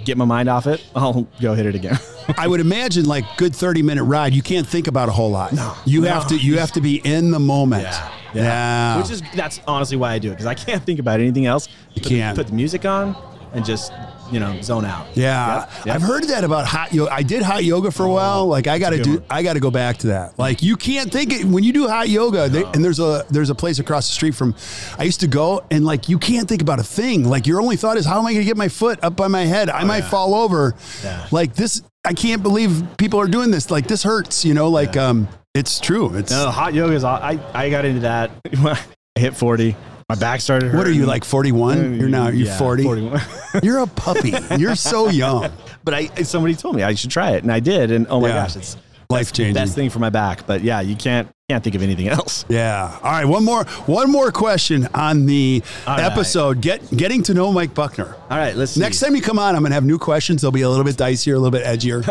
get 0.05 0.17
my 0.17 0.25
mind 0.25 0.49
off 0.49 0.67
it, 0.67 0.85
I'll 0.95 1.27
go 1.41 1.55
hit 1.55 1.67
it 1.67 1.75
again. 1.75 1.99
I 2.39 2.47
would 2.47 2.61
imagine 2.61 3.07
like 3.07 3.25
good 3.37 3.57
30 3.57 3.83
minute 3.83 4.05
ride. 4.05 4.35
You 4.35 4.43
can't 4.43 4.67
think 4.67 4.87
about 4.87 5.09
a 5.09 5.13
whole 5.13 5.31
lot. 5.31 5.53
No. 5.53 5.75
You 5.85 6.03
have 6.05 6.27
to 6.29 6.37
you 6.37 6.59
have 6.59 6.73
to 6.73 6.81
be 6.81 6.97
in 7.05 7.31
the 7.31 7.41
moment. 7.41 7.89
Yeah. 8.35 8.99
Which 9.01 9.11
is 9.11 9.23
that's 9.35 9.61
honestly 9.67 9.97
why 9.97 10.13
I 10.13 10.19
do 10.19 10.29
it 10.29 10.33
because 10.35 10.47
I 10.47 10.55
can't 10.55 10.85
think 10.85 11.01
about 11.01 11.19
anything 11.21 11.47
else. 11.47 11.69
You 11.95 12.03
Put 12.03 12.09
can't. 12.11 12.37
put 12.37 12.47
the 12.47 12.53
music 12.55 12.85
on 12.85 13.17
and 13.53 13.65
just 13.65 13.93
you 14.31 14.41
know 14.41 14.61
zone 14.63 14.85
out. 14.85 15.07
Yeah, 15.15 15.61
Yep, 15.61 15.87
yep. 15.87 15.95
I've 15.97 16.03
heard 16.03 16.25
that 16.25 16.45
about 16.45 16.67
hot 16.67 16.93
yoga. 16.93 17.13
I 17.13 17.23
did 17.23 17.43
hot 17.43 17.65
yoga 17.65 17.91
for 17.91 18.05
a 18.05 18.11
while. 18.11 18.47
Like 18.47 18.67
I 18.67 18.79
got 18.79 18.91
to 18.91 19.03
do, 19.03 19.15
one. 19.15 19.25
I 19.31 19.43
got 19.43 19.55
to 19.55 19.61
go 19.61 19.71
back 19.71 19.99
to 19.99 20.09
that. 20.09 20.39
Like 20.39 20.63
you 20.63 20.77
can't 20.77 21.13
think 21.13 21.33
it 21.33 21.45
when 21.45 21.65
you 21.65 21.73
do 21.73 21.89
hot 21.89 22.09
yoga. 22.09 22.49
They, 22.49 22.65
and 22.65 22.85
there's 22.85 23.01
a 23.01 23.25
there's 23.31 23.51
a 23.51 23.55
place 23.55 23.79
across 23.79 24.09
the 24.09 24.13
street 24.15 24.35
from. 24.35 24.55
I 24.99 25.05
used 25.05 25.21
to 25.21 25.27
go 25.29 25.65
and 25.71 25.85
like 25.85 26.09
you 26.09 26.19
can't 26.19 26.49
think 26.49 26.63
about 26.63 26.79
a 26.79 26.85
thing. 26.85 27.25
Like 27.25 27.47
your 27.47 27.61
only 27.61 27.77
thought 27.77 27.97
is 27.97 28.07
how 28.07 28.19
am 28.19 28.27
I 28.27 28.33
going 28.33 28.43
to 28.43 28.47
get 28.47 28.57
my 28.57 28.69
foot 28.69 29.03
up 29.03 29.17
by 29.17 29.29
my 29.29 29.43
head? 29.43 29.71
I 29.71 29.85
might 29.85 30.03
fall 30.03 30.35
over. 30.35 30.75
Oh, 30.77 31.01
Yeah. 31.05 31.27
Like 31.31 31.55
this, 31.55 31.83
I 32.05 32.13
can't 32.13 32.43
believe 32.43 32.83
people 32.97 33.21
are 33.21 33.29
doing 33.29 33.51
this. 33.51 33.71
Like 33.71 33.87
this 33.87 34.03
hurts. 34.03 34.45
You 34.45 34.55
know, 34.55 34.69
like 34.69 34.97
um, 34.97 35.29
it's 35.55 35.81
true. 35.81 36.15
It's 36.17 36.31
No, 36.31 36.51
hot 36.51 36.75
yoga 36.75 36.95
is. 36.95 37.05
I 37.05 37.39
I 37.55 37.71
got 37.71 37.85
into 37.85 38.01
that. 38.01 38.31
when 38.61 38.77
I 38.77 38.81
hit 39.21 39.37
forty. 39.37 39.77
My 40.11 40.17
back 40.17 40.41
started. 40.41 40.67
Hurting. 40.67 40.79
What 40.79 40.87
are 40.89 40.93
you 40.93 41.07
like 41.07 41.25
41? 41.25 41.95
You're 42.01 42.09
now 42.09 42.27
you're 42.29 42.49
Yeah, 42.49 42.59
40. 42.59 42.83
41. 42.83 43.21
You're 43.63 43.79
a 43.79 43.87
puppy. 43.87 44.33
You're 44.59 44.75
so 44.75 45.09
young. 45.09 45.53
but 45.85 45.95
I 45.95 46.07
somebody 46.25 46.57
told 46.57 46.75
me 46.75 46.83
I 46.83 46.95
should 46.95 47.11
try 47.13 47.31
it, 47.37 47.45
and 47.45 47.53
I 47.53 47.61
did. 47.61 47.93
And 47.93 48.09
oh 48.11 48.21
my 48.21 48.29
Yeah. 48.29 48.35
gosh, 48.43 48.57
it's 48.57 48.77
Life 49.09 49.33
changing. 49.33 49.55
best 49.55 49.77
thing 49.77 49.89
for 49.89 50.01
my 50.01 50.11
back. 50.11 50.47
But 50.49 50.63
yeah, 50.63 50.81
you 50.81 50.97
can't 50.97 51.29
can't 51.49 51.63
think 51.63 51.77
of 51.77 51.83
anything 51.83 52.09
else. 52.09 52.45
Yeah. 52.49 52.97
All 53.05 53.11
right. 53.13 53.25
One 53.25 53.45
more. 53.45 53.65
One 53.87 54.11
more 54.11 54.33
question 54.33 54.89
on 54.95 55.27
the 55.27 55.63
All 55.87 55.97
right. 55.97 56.05
episode. 56.11 56.61
Get 56.61 56.91
getting 56.97 57.23
to 57.25 57.35
know 57.35 57.53
Mike 57.53 57.73
Buckner. 57.75 58.17
All 58.31 58.37
right, 58.37 58.57
let's 58.57 58.73
see. 58.73 58.81
Next 58.81 58.99
time 58.99 59.15
you 59.15 59.23
come 59.23 59.39
on, 59.39 59.55
I'm 59.55 59.63
gonna 59.63 59.75
have 59.77 59.85
new 59.85 59.99
questions. 59.99 60.43
They'll 60.43 60.51
be 60.51 60.63
a 60.63 60.69
little 60.71 60.85
bit 60.85 60.97
dicier, 60.97 61.35
a 61.35 61.39
little 61.39 61.53
bit 61.53 61.65
edgier. 61.65 62.05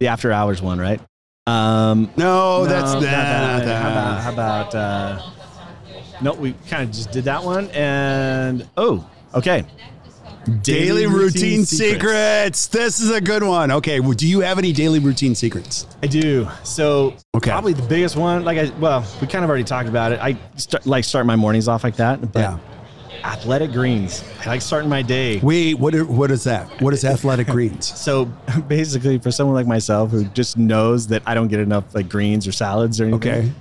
the 0.00 0.08
after 0.08 0.32
hours 0.32 0.60
one, 0.60 0.80
right? 0.80 1.00
Um, 1.46 2.10
No, 2.16 2.64
that's 2.66 2.94
nah, 2.94 3.00
not 3.00 3.02
that. 3.02 3.66
nah. 3.66 3.76
How 3.80 3.90
about 3.92 4.20
how 4.22 4.32
about? 4.32 4.74
Uh, 4.74 5.30
no, 6.24 6.32
we 6.34 6.54
kind 6.68 6.82
of 6.82 6.90
just 6.94 7.12
did 7.12 7.24
that 7.24 7.44
one, 7.44 7.68
and 7.70 8.68
oh, 8.76 9.08
okay. 9.34 9.64
daily 10.62 11.06
routine, 11.06 11.64
secrets. 11.64 12.66
This 12.66 13.00
is 13.00 13.10
a 13.10 13.20
good 13.20 13.42
one. 13.42 13.70
Okay. 13.70 14.00
Well, 14.00 14.12
do 14.12 14.26
you 14.26 14.40
have 14.40 14.58
any 14.58 14.72
daily 14.72 14.98
routine 14.98 15.34
secrets? 15.34 15.86
I 16.02 16.06
do. 16.06 16.48
So 16.64 17.14
Okay. 17.36 17.50
probably 17.50 17.72
the 17.72 17.82
biggest 17.88 18.16
one, 18.16 18.44
like 18.44 18.58
I 18.58 18.70
well, 18.78 19.04
we 19.20 19.26
kind 19.26 19.44
of 19.44 19.48
already 19.50 19.64
talked 19.64 19.88
about 19.88 20.12
it. 20.12 20.20
I 20.20 20.36
start, 20.56 20.86
like 20.86 21.04
start 21.04 21.26
my 21.26 21.36
mornings 21.36 21.68
off 21.68 21.82
like 21.84 21.96
that. 21.96 22.32
But 22.32 22.40
Yeah. 22.40 22.58
athletic 23.24 23.72
greens. 23.72 24.22
I 24.44 24.48
like 24.48 24.60
starting 24.62 24.90
my 24.90 25.00
day. 25.02 25.38
Wait. 25.40 25.78
What? 25.78 25.94
are- 25.94 26.04
What 26.04 26.30
is 26.30 26.44
that? 26.44 26.68
What 26.82 26.92
is 26.92 27.04
athletic 27.04 27.46
greens? 27.46 27.86
So 27.96 28.24
basically, 28.68 29.18
for 29.18 29.30
someone 29.30 29.54
like 29.54 29.66
myself 29.66 30.10
who 30.10 30.24
just 30.24 30.58
knows 30.58 31.06
that 31.08 31.22
I 31.26 31.32
don't 31.34 31.48
get 31.48 31.60
enough 31.60 31.94
like 31.94 32.08
greens 32.10 32.46
or 32.46 32.52
salads 32.52 33.00
or 33.00 33.04
anything, 33.04 33.30
Okay. 33.30 33.52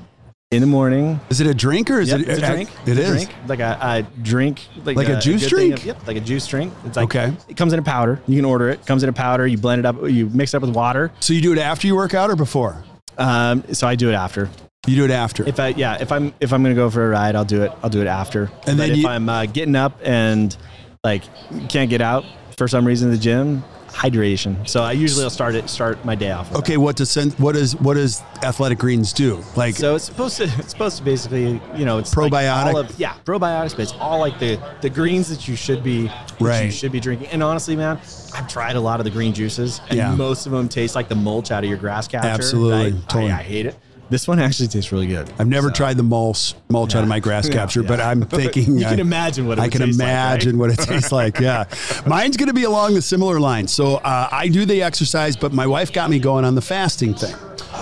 In 0.56 0.62
the 0.62 0.68
morning. 0.68 1.20
Is 1.30 1.42
it 1.42 1.48
a 1.48 1.54
drink 1.54 1.90
or 1.92 2.00
is 2.00 2.10
Yep, 2.10 2.20
it? 2.22 2.30
it's 2.30 2.40
a 2.40 2.46
drink. 2.46 2.70
It 2.86 2.90
It's 2.90 3.00
a 3.00 3.02
is. 3.04 3.10
drink, 3.10 3.30
like 3.48 3.60
a, 3.60 3.78
a 3.82 4.22
drink, 4.22 4.62
like, 4.86 4.96
Like 4.98 5.10
a 5.10 5.20
juice 5.20 5.42
good 5.44 5.50
drink? 5.50 5.74
of- 5.76 5.86
yep, 5.86 6.08
like 6.08 6.18
a 6.18 6.22
juice 6.22 6.46
drink. 6.48 6.74
It's 6.86 6.96
like 6.98 7.06
Okay. 7.06 7.34
It 7.48 7.58
comes 7.58 7.74
in 7.74 7.80
a 7.80 7.84
powder. 7.84 8.22
You 8.28 8.36
can 8.38 8.46
order 8.46 8.70
it. 8.70 8.86
Comes 8.86 9.04
in 9.04 9.10
a 9.10 9.14
powder. 9.14 9.46
You 9.48 9.58
blend 9.58 9.80
it 9.80 9.86
up. 9.86 9.96
You 10.10 10.30
mix 10.30 10.54
it 10.54 10.58
up 10.58 10.62
with 10.64 10.76
water. 10.76 11.12
So 11.20 11.34
you 11.34 11.42
do 11.42 11.52
it 11.54 11.60
after 11.60 11.88
you 11.88 11.96
work 11.96 12.14
out 12.14 12.30
or 12.30 12.36
before? 12.36 12.84
Um, 13.18 13.64
so 13.74 13.88
I 13.88 13.96
do 13.96 14.10
it 14.10 14.14
after. 14.16 14.50
You 14.88 14.96
do 14.96 15.06
it 15.06 15.12
after. 15.12 15.48
If 15.48 15.60
I 15.60 15.70
yeah, 15.70 15.98
if 16.02 16.12
I'm 16.12 16.34
if 16.40 16.52
I'm 16.52 16.62
gonna 16.64 16.76
go 16.76 16.90
for 16.90 17.06
a 17.06 17.10
ride, 17.10 17.36
I'll 17.36 17.46
do 17.46 17.64
it. 17.64 17.72
I'll 17.84 17.90
do 17.90 18.02
it 18.02 18.08
after. 18.08 18.44
And 18.44 18.52
but 18.66 18.78
then 18.78 18.92
if 18.92 18.98
you- 18.98 19.08
I'm 19.08 19.30
uh, 19.30 19.46
getting 19.46 19.76
up 19.76 19.98
and 20.04 20.56
like 21.04 21.24
can't 21.70 21.90
get 21.90 22.02
out 22.02 22.26
for 22.58 22.68
some 22.68 22.86
reason 22.86 23.10
the 23.12 23.18
gym, 23.18 23.64
hydration. 23.94 24.68
So 24.68 24.82
I 24.82 24.92
usually 24.92 25.24
will 25.24 25.30
start 25.30 25.56
it 25.56 25.70
start 25.70 26.04
my 26.04 26.16
day 26.16 26.32
off. 26.32 26.50
With 26.50 26.60
okay. 26.60 26.78
What 26.78 26.96
does 26.98 27.16
what 27.38 27.54
does 27.54 27.76
what 27.78 27.94
does 27.94 28.22
athletic 28.42 28.80
greens 28.80 29.14
do? 29.14 29.44
Like. 29.56 29.76
So 29.76 29.96
it's 29.96 30.06
supposed 30.06 30.38
to 30.38 30.44
it's 30.46 30.72
supposed 30.72 30.98
to 30.98 31.04
basically 31.04 31.62
you 31.76 31.86
know 31.86 32.00
it's 32.00 32.14
Probiotic? 32.14 32.66
Like 32.66 32.76
all 32.76 32.78
of, 32.78 33.00
yeah, 33.00 33.14
probiotics, 33.24 33.72
but 33.72 33.80
it's 33.82 33.94
all 33.94 34.20
like 34.20 34.40
the 34.40 34.60
the 34.82 34.90
greens 34.90 35.30
that 35.30 35.48
you 35.48 35.56
should 35.56 35.84
be 35.84 36.08
that 36.40 36.66
You 36.66 36.72
should 36.72 36.92
be 36.92 37.00
drinking. 37.00 37.28
And 37.28 37.44
honestly, 37.44 37.76
man, 37.76 37.98
I've 38.34 38.48
tried 38.48 38.76
a 38.76 38.82
lot 38.82 39.00
of 39.00 39.04
the 39.06 39.12
green 39.12 39.34
juices, 39.34 39.80
and 39.90 39.98
Yeah. 39.98 40.16
most 40.16 40.46
of 40.46 40.52
them 40.52 40.68
taste 40.68 40.96
like 40.96 41.08
the 41.08 41.16
mulch 41.16 41.52
out 41.52 41.64
of 41.64 41.70
your 41.70 41.80
grass 41.80 42.08
catcher. 42.08 42.28
Absolutely. 42.28 42.98
I, 42.98 43.02
Totally. 43.08 43.32
I, 43.32 43.40
I 43.40 43.44
hate 43.44 43.66
it. 43.68 43.78
This 44.10 44.28
one 44.28 44.40
actually 44.40 44.68
tastes 44.68 44.92
really 44.92 45.08
good. 45.08 45.32
I've 45.40 45.48
never 45.48 45.70
So- 45.70 45.74
tried 45.74 45.98
the 45.98 46.04
mulch 46.04 46.54
mulch 46.70 46.94
out 46.96 47.02
of 47.04 47.10
my 47.10 47.20
grass 47.20 47.48
Yeah, 47.48 47.54
capture, 47.56 47.82
but. 47.84 48.00
I'm 48.00 48.22
thinking 48.26 48.78
You 48.78 48.86
can 48.86 49.00
I- 49.00 49.02
imagine 49.02 49.48
what 49.48 49.58
it 49.58 49.62
I 49.62 49.70
can 49.70 49.82
taste 49.82 49.98
like, 50.00 50.08
right? 50.08 50.12
imagine 50.14 50.58
what 50.58 50.70
it 50.72 50.78
tastes 50.80 51.12
like. 51.12 51.40
Yeah, 51.40 51.64
mine's 52.06 52.38
going 52.38 52.48
to 52.50 52.54
be 52.54 52.64
along 52.66 52.94
the 52.96 53.02
similar 53.02 53.40
lines. 53.40 53.72
So 53.74 53.96
uh, 53.96 54.30
I 54.32 54.50
do 54.50 54.66
the 54.66 54.84
exercise, 54.84 55.36
but 55.36 55.54
my 55.54 55.66
wife 55.66 55.92
got 55.94 56.10
me 56.10 56.20
going 56.20 56.46
on 56.46 56.54
the 56.56 56.62
fasting 56.62 57.14
thing. 57.16 57.34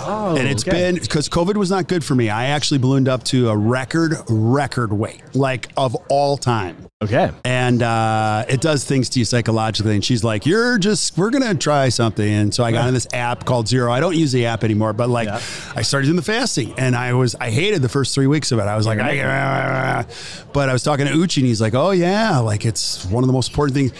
Oh, 0.04 0.36
and 0.36 0.48
it's 0.48 0.68
okay. 0.68 0.72
been 0.92 0.96
because 0.96 1.30
COVID 1.30 1.56
was 1.56 1.70
not 1.70 1.88
good 1.88 2.04
for 2.04 2.16
me. 2.16 2.30
I 2.30 2.46
actually 2.48 2.78
ballooned 2.80 3.08
up 3.08 3.24
to 3.26 3.50
a 3.50 3.56
record 3.58 4.14
record 4.30 4.94
weight, 4.94 5.22
like 5.34 5.70
of 5.78 5.96
all 6.10 6.38
time. 6.38 6.88
okay. 7.04 7.32
And 7.46 7.82
uh, 7.84 8.46
it 8.50 8.62
does 8.62 8.84
things 8.86 9.10
to 9.10 9.20
you 9.20 9.26
psychologically. 9.26 9.94
And 9.96 10.04
she's 10.06 10.24
like, 10.24 10.46
"You're 10.46 10.78
just, 10.78 11.18
we're 11.18 11.30
gonna 11.30 11.56
try 11.56 11.90
something." 11.90 12.28
And 12.28 12.54
so 12.54 12.64
I 12.64 12.72
got 12.72 12.88
on 12.88 12.94
this 12.94 13.08
app 13.14 13.46
called 13.46 13.68
Zero. 13.68 13.92
I 13.92 14.00
don't 14.00 14.16
use 14.16 14.32
the 14.32 14.46
app 14.46 14.64
anymore, 14.64 14.94
but 14.94 15.10
like, 15.10 15.28
Yeah. 15.28 15.42
I 15.76 15.82
started 15.82 16.06
doing 16.08 16.16
the 16.16 16.22
fasting, 16.22 16.74
and 16.78 16.96
I 16.96 17.14
was, 17.14 17.36
I 17.36 17.50
hated 17.50 17.82
the 17.82 17.90
first 17.90 18.14
three 18.16 18.28
weeks 18.28 18.52
of 18.52 18.60
it. 18.60 18.64
I 18.64 18.76
was 18.76 18.86
like, 18.88 19.00
I, 19.00 20.06
but 20.54 20.70
I 20.70 20.74
was 20.74 20.84
talking 20.84 21.06
to 21.08 21.14
Uchi, 21.14 21.42
and 21.42 21.48
he's 21.48 21.62
like, 21.62 21.74
"Oh 21.76 21.92
yeah, 21.92 22.40
like 22.40 22.66
it's 22.66 23.06
one 23.06 23.24
of 23.24 23.28
the 23.28 23.34
most 23.34 23.50
important 23.52 23.76
things." 23.76 23.92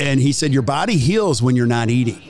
And 0.00 0.20
he 0.20 0.32
said, 0.32 0.52
"Your 0.52 0.62
body 0.62 0.96
heals 0.96 1.42
when 1.42 1.56
you're 1.56 1.66
not 1.66 1.90
eating." 1.90 2.22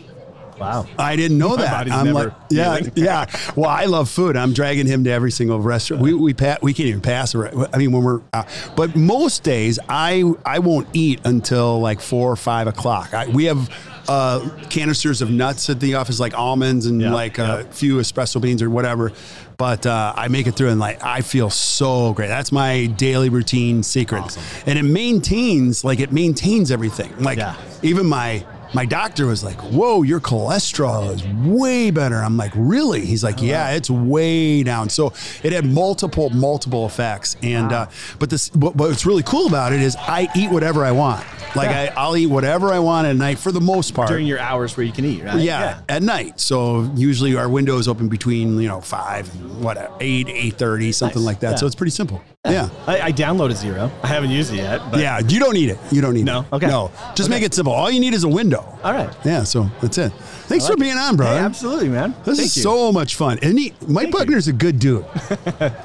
Wow. 0.58 0.86
I 0.98 1.16
didn't 1.16 1.38
know 1.38 1.56
that. 1.56 1.90
I'm 1.90 2.12
like, 2.12 2.32
yeah, 2.50 2.76
healing. 2.78 2.92
yeah. 2.96 3.26
Well, 3.56 3.70
I 3.70 3.84
love 3.84 4.08
food. 4.10 4.36
I'm 4.36 4.52
dragging 4.52 4.86
him 4.86 5.04
to 5.04 5.10
every 5.10 5.30
single 5.30 5.60
restaurant. 5.60 6.02
We 6.02 6.14
we 6.14 6.34
pa- 6.34 6.58
we 6.62 6.74
can't 6.74 6.88
even 6.88 7.00
pass. 7.00 7.34
a 7.34 7.38
re- 7.38 7.66
I 7.72 7.78
mean, 7.78 7.92
when 7.92 8.02
we're, 8.02 8.20
uh, 8.32 8.44
but 8.76 8.96
most 8.96 9.42
days 9.42 9.78
I 9.88 10.24
I 10.44 10.58
won't 10.58 10.88
eat 10.92 11.20
until 11.24 11.80
like 11.80 12.00
four 12.00 12.30
or 12.32 12.36
five 12.36 12.66
o'clock. 12.66 13.14
I, 13.14 13.28
we 13.28 13.44
have 13.44 13.68
uh, 14.08 14.48
canisters 14.70 15.20
of 15.22 15.30
nuts 15.30 15.68
at 15.70 15.80
the 15.80 15.94
office, 15.94 16.18
like 16.18 16.36
almonds 16.36 16.86
and 16.86 17.00
Yeah, 17.00 17.12
like 17.12 17.38
a 17.38 17.64
few 17.70 17.96
espresso 17.98 18.40
beans 18.40 18.62
or 18.62 18.70
whatever. 18.70 19.12
But 19.58 19.86
uh, 19.86 20.12
I 20.16 20.28
make 20.28 20.46
it 20.46 20.52
through 20.54 20.68
and 20.70 20.78
like 20.80 21.02
I 21.04 21.20
feel 21.20 21.50
so 21.50 22.12
great. 22.14 22.28
That's 22.28 22.52
my 22.52 22.86
daily 22.86 23.28
routine 23.28 23.82
secret, 23.82 24.38
and 24.66 24.78
it 24.78 24.84
maintains 24.84 25.84
like 25.84 26.00
it 26.00 26.12
maintains 26.12 26.70
everything. 26.70 27.12
Like 27.18 27.38
Yeah. 27.38 27.56
even 27.82 28.06
my 28.06 28.44
my 28.74 28.84
doctor 28.84 29.26
was 29.26 29.42
like, 29.42 29.58
"Whoa, 29.60 30.02
your 30.02 30.20
cholesterol 30.20 31.14
is 31.14 31.24
way 31.48 31.90
better." 31.90 32.16
I'm 32.16 32.36
like, 32.36 32.52
"Really?" 32.54 33.04
He's 33.06 33.24
like, 33.24 33.40
"Yeah, 33.42 33.70
it's 33.70 33.90
way 33.90 34.62
down." 34.62 34.88
So 34.90 35.12
it 35.42 35.52
had 35.52 35.64
multiple 35.64 36.30
multiple 36.30 36.86
effects, 36.86 37.36
and 37.42 37.72
uh, 37.72 37.86
but 38.18 38.30
this 38.30 38.52
what, 38.54 38.76
what's 38.76 39.06
really 39.06 39.22
cool 39.22 39.46
about 39.46 39.72
it 39.72 39.80
is 39.80 39.96
I 39.96 40.28
eat 40.36 40.50
whatever 40.50 40.84
I 40.84 40.92
want. 40.92 41.24
Like 41.56 41.70
Yeah. 41.70 41.94
I, 41.96 42.00
I'll 42.02 42.16
eat 42.16 42.26
whatever 42.26 42.68
I 42.72 42.78
want 42.78 43.06
at 43.06 43.16
night 43.16 43.38
for 43.38 43.50
the 43.52 43.60
most 43.60 43.94
part. 43.94 44.08
During 44.08 44.26
your 44.26 44.38
hours 44.38 44.76
where 44.76 44.84
you 44.84 44.92
can 44.92 45.06
eat, 45.06 45.24
right? 45.24 45.40
yeah, 45.40 45.80
at 45.88 46.02
night. 46.02 46.40
So 46.40 46.82
usually 46.94 47.36
our 47.36 47.48
window 47.48 47.78
is 47.78 47.88
open 47.88 48.08
between 48.08 48.60
you 48.60 48.68
know 48.68 48.80
five 48.82 49.32
and 49.34 49.62
what 49.64 49.92
eight 50.00 50.28
eight 50.28 50.56
thirty 50.58 50.92
something 50.92 51.22
Nice. 51.22 51.26
like 51.26 51.40
that. 51.40 51.58
So 51.58 51.66
it's 51.66 51.74
pretty 51.74 51.90
simple. 51.90 52.22
Yeah. 52.50 52.68
I, 52.86 53.00
I 53.00 53.12
downloaded 53.12 53.54
Zero. 53.54 53.90
I 54.02 54.06
haven't 54.06 54.30
used 54.30 54.52
it 54.52 54.56
yet. 54.56 54.80
But 54.90 55.00
Yeah, 55.00 55.18
you 55.20 55.38
don't 55.40 55.54
need 55.54 55.70
it. 55.70 55.78
You 55.90 56.00
don't 56.00 56.14
need 56.14 56.24
No? 56.24 56.40
it. 56.40 56.52
Okay. 56.52 56.66
No, 56.66 56.90
just 57.14 57.28
make 57.30 57.42
it 57.42 57.54
simple. 57.54 57.72
All 57.72 57.90
you 57.90 58.00
need 58.00 58.14
is 58.14 58.24
a 58.24 58.28
window. 58.28 58.64
All 58.82 58.92
right. 58.92 59.10
Yeah, 59.24 59.44
so 59.44 59.70
that's 59.80 59.98
it. 59.98 60.12
Thanks 60.48 60.66
for 60.66 60.76
being 60.76 60.96
on, 60.96 61.16
brother. 61.16 61.38
Hey, 61.38 61.44
absolutely, 61.44 61.88
man. 61.90 62.14
This 62.24 62.38
Thank 62.38 62.46
is 62.46 62.56
you. 62.56 62.62
so 62.62 62.90
much 62.90 63.16
fun. 63.16 63.38
And 63.42 63.58
he, 63.58 63.74
Mike 63.86 64.04
Thank 64.04 64.06
you. 64.06 64.12
Buckner's 64.20 64.48
a 64.48 64.52
good 64.54 64.78
dude. 64.78 65.04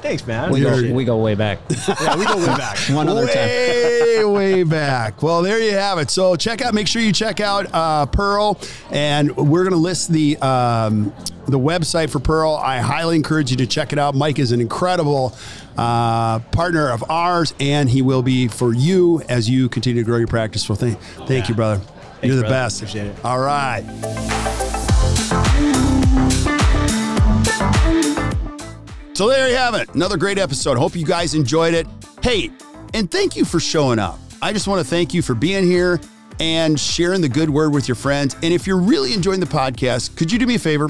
Thanks, 0.00 0.26
man. 0.26 0.50
We 0.50 0.60
go, 0.62 0.92
we 0.94 1.04
go 1.04 1.18
way 1.18 1.34
back. 1.34 1.58
yeah, 2.00 2.16
we 2.16 2.24
go 2.24 2.36
way 2.38 2.46
back. 2.46 2.78
One 2.90 3.08
other 3.08 3.26
time. 3.26 3.36
way, 3.36 4.24
way 4.24 4.62
back. 4.62 5.22
Well, 5.22 5.42
there 5.42 5.60
you 5.60 5.72
have 5.72 5.98
it. 5.98 6.10
So 6.10 6.34
check 6.36 6.62
out. 6.62 6.72
Make 6.72 6.86
sure 6.88 7.02
you 7.02 7.12
check 7.12 7.40
out 7.40 7.66
uh, 7.74 8.06
Pearl, 8.06 8.58
and 8.90 9.36
we're 9.36 9.64
going 9.64 9.72
to 9.72 9.76
list 9.78 10.10
the 10.10 10.38
um, 10.38 11.12
the 11.46 11.58
website 11.58 12.08
for 12.10 12.20
Pearl. 12.20 12.54
I 12.54 12.78
highly 12.78 13.16
encourage 13.16 13.50
you 13.50 13.58
to 13.58 13.66
check 13.66 13.92
it 13.92 13.98
out. 13.98 14.14
Mike 14.14 14.38
is 14.38 14.50
an 14.52 14.60
incredible 14.62 15.36
uh, 15.76 16.38
partner 16.38 16.88
of 16.90 17.04
ours, 17.10 17.54
and 17.60 17.88
he 17.90 18.02
will 18.02 18.22
be 18.22 18.48
for 18.48 18.72
you 18.74 19.22
as 19.28 19.48
you 19.48 19.68
continue 19.68 20.02
to 20.02 20.06
grow 20.06 20.18
your 20.18 20.26
practice. 20.28 20.68
Well, 20.68 20.76
thank, 20.76 20.98
thank 21.00 21.30
Yeah. 21.30 21.48
you, 21.48 21.54
brother. 21.54 21.76
Thanks, 21.80 22.26
You're 22.26 22.36
the 22.36 22.42
brother. 22.42 22.54
best. 22.54 22.80
Appreciate 22.82 23.06
it. 23.08 23.16
All 23.24 23.40
right. 23.40 23.82
So 29.14 29.28
there 29.28 29.48
you 29.48 29.54
have 29.56 29.74
it. 29.74 29.94
Another 29.94 30.16
great 30.16 30.38
episode. 30.38 30.76
Hope 30.76 30.96
you 30.96 31.06
guys 31.06 31.34
enjoyed 31.34 31.72
it. 31.72 31.86
Hey, 32.20 32.50
and 32.94 33.08
thank 33.08 33.36
you 33.36 33.44
for 33.44 33.60
showing 33.60 34.00
up. 34.00 34.18
I 34.42 34.52
just 34.52 34.66
want 34.66 34.80
to 34.80 34.84
thank 34.84 35.14
you 35.14 35.22
for 35.22 35.34
being 35.34 35.64
here 35.64 36.00
and 36.40 36.78
sharing 36.80 37.20
the 37.20 37.28
good 37.28 37.48
word 37.48 37.72
with 37.72 37.86
your 37.86 37.94
friends. 37.94 38.34
And 38.42 38.52
if 38.52 38.66
you're 38.66 38.76
really 38.80 39.14
enjoying 39.14 39.38
the 39.38 39.46
podcast, 39.46 40.16
could 40.16 40.32
you 40.32 40.38
do 40.40 40.46
me 40.48 40.56
a 40.56 40.58
favor? 40.58 40.88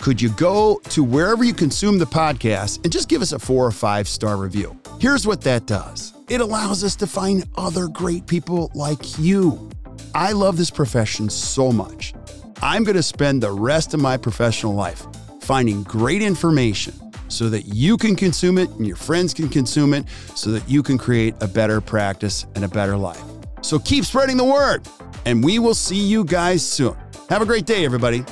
Could 0.00 0.22
you 0.22 0.30
go 0.30 0.80
to 0.90 1.02
wherever 1.02 1.42
you 1.42 1.52
consume 1.52 1.98
the 1.98 2.06
podcast 2.06 2.82
and 2.84 2.92
just 2.92 3.08
give 3.08 3.20
us 3.20 3.32
a 3.32 3.38
four 3.38 3.66
or 3.66 3.72
five 3.72 4.08
star 4.08 4.36
review? 4.36 4.78
Here's 5.00 5.26
what 5.26 5.40
that 5.42 5.66
does 5.66 6.14
it 6.28 6.40
allows 6.40 6.84
us 6.84 6.94
to 6.96 7.06
find 7.06 7.44
other 7.56 7.88
great 7.88 8.26
people 8.26 8.70
like 8.74 9.18
you. 9.18 9.68
I 10.14 10.32
love 10.32 10.56
this 10.56 10.70
profession 10.70 11.28
so 11.28 11.72
much. 11.72 12.14
I'm 12.62 12.84
going 12.84 12.96
to 12.96 13.02
spend 13.02 13.42
the 13.42 13.50
rest 13.50 13.92
of 13.92 14.00
my 14.00 14.16
professional 14.16 14.74
life 14.74 15.06
finding 15.40 15.82
great 15.82 16.22
information 16.22 16.94
so 17.28 17.48
that 17.50 17.62
you 17.62 17.96
can 17.96 18.14
consume 18.14 18.56
it 18.58 18.70
and 18.70 18.86
your 18.86 18.96
friends 18.96 19.34
can 19.34 19.48
consume 19.48 19.94
it 19.94 20.04
so 20.34 20.50
that 20.50 20.68
you 20.68 20.82
can 20.82 20.96
create 20.96 21.34
a 21.40 21.48
better 21.48 21.80
practice 21.80 22.46
and 22.54 22.64
a 22.64 22.68
better 22.68 22.96
life. 22.96 23.22
So 23.62 23.78
keep 23.78 24.04
spreading 24.04 24.36
the 24.36 24.44
word, 24.44 24.88
and 25.24 25.42
we 25.42 25.58
will 25.58 25.74
see 25.74 26.00
you 26.00 26.24
guys 26.24 26.64
soon. 26.64 26.96
Have 27.28 27.42
a 27.42 27.46
great 27.46 27.66
day, 27.66 27.84
everybody. 27.84 28.24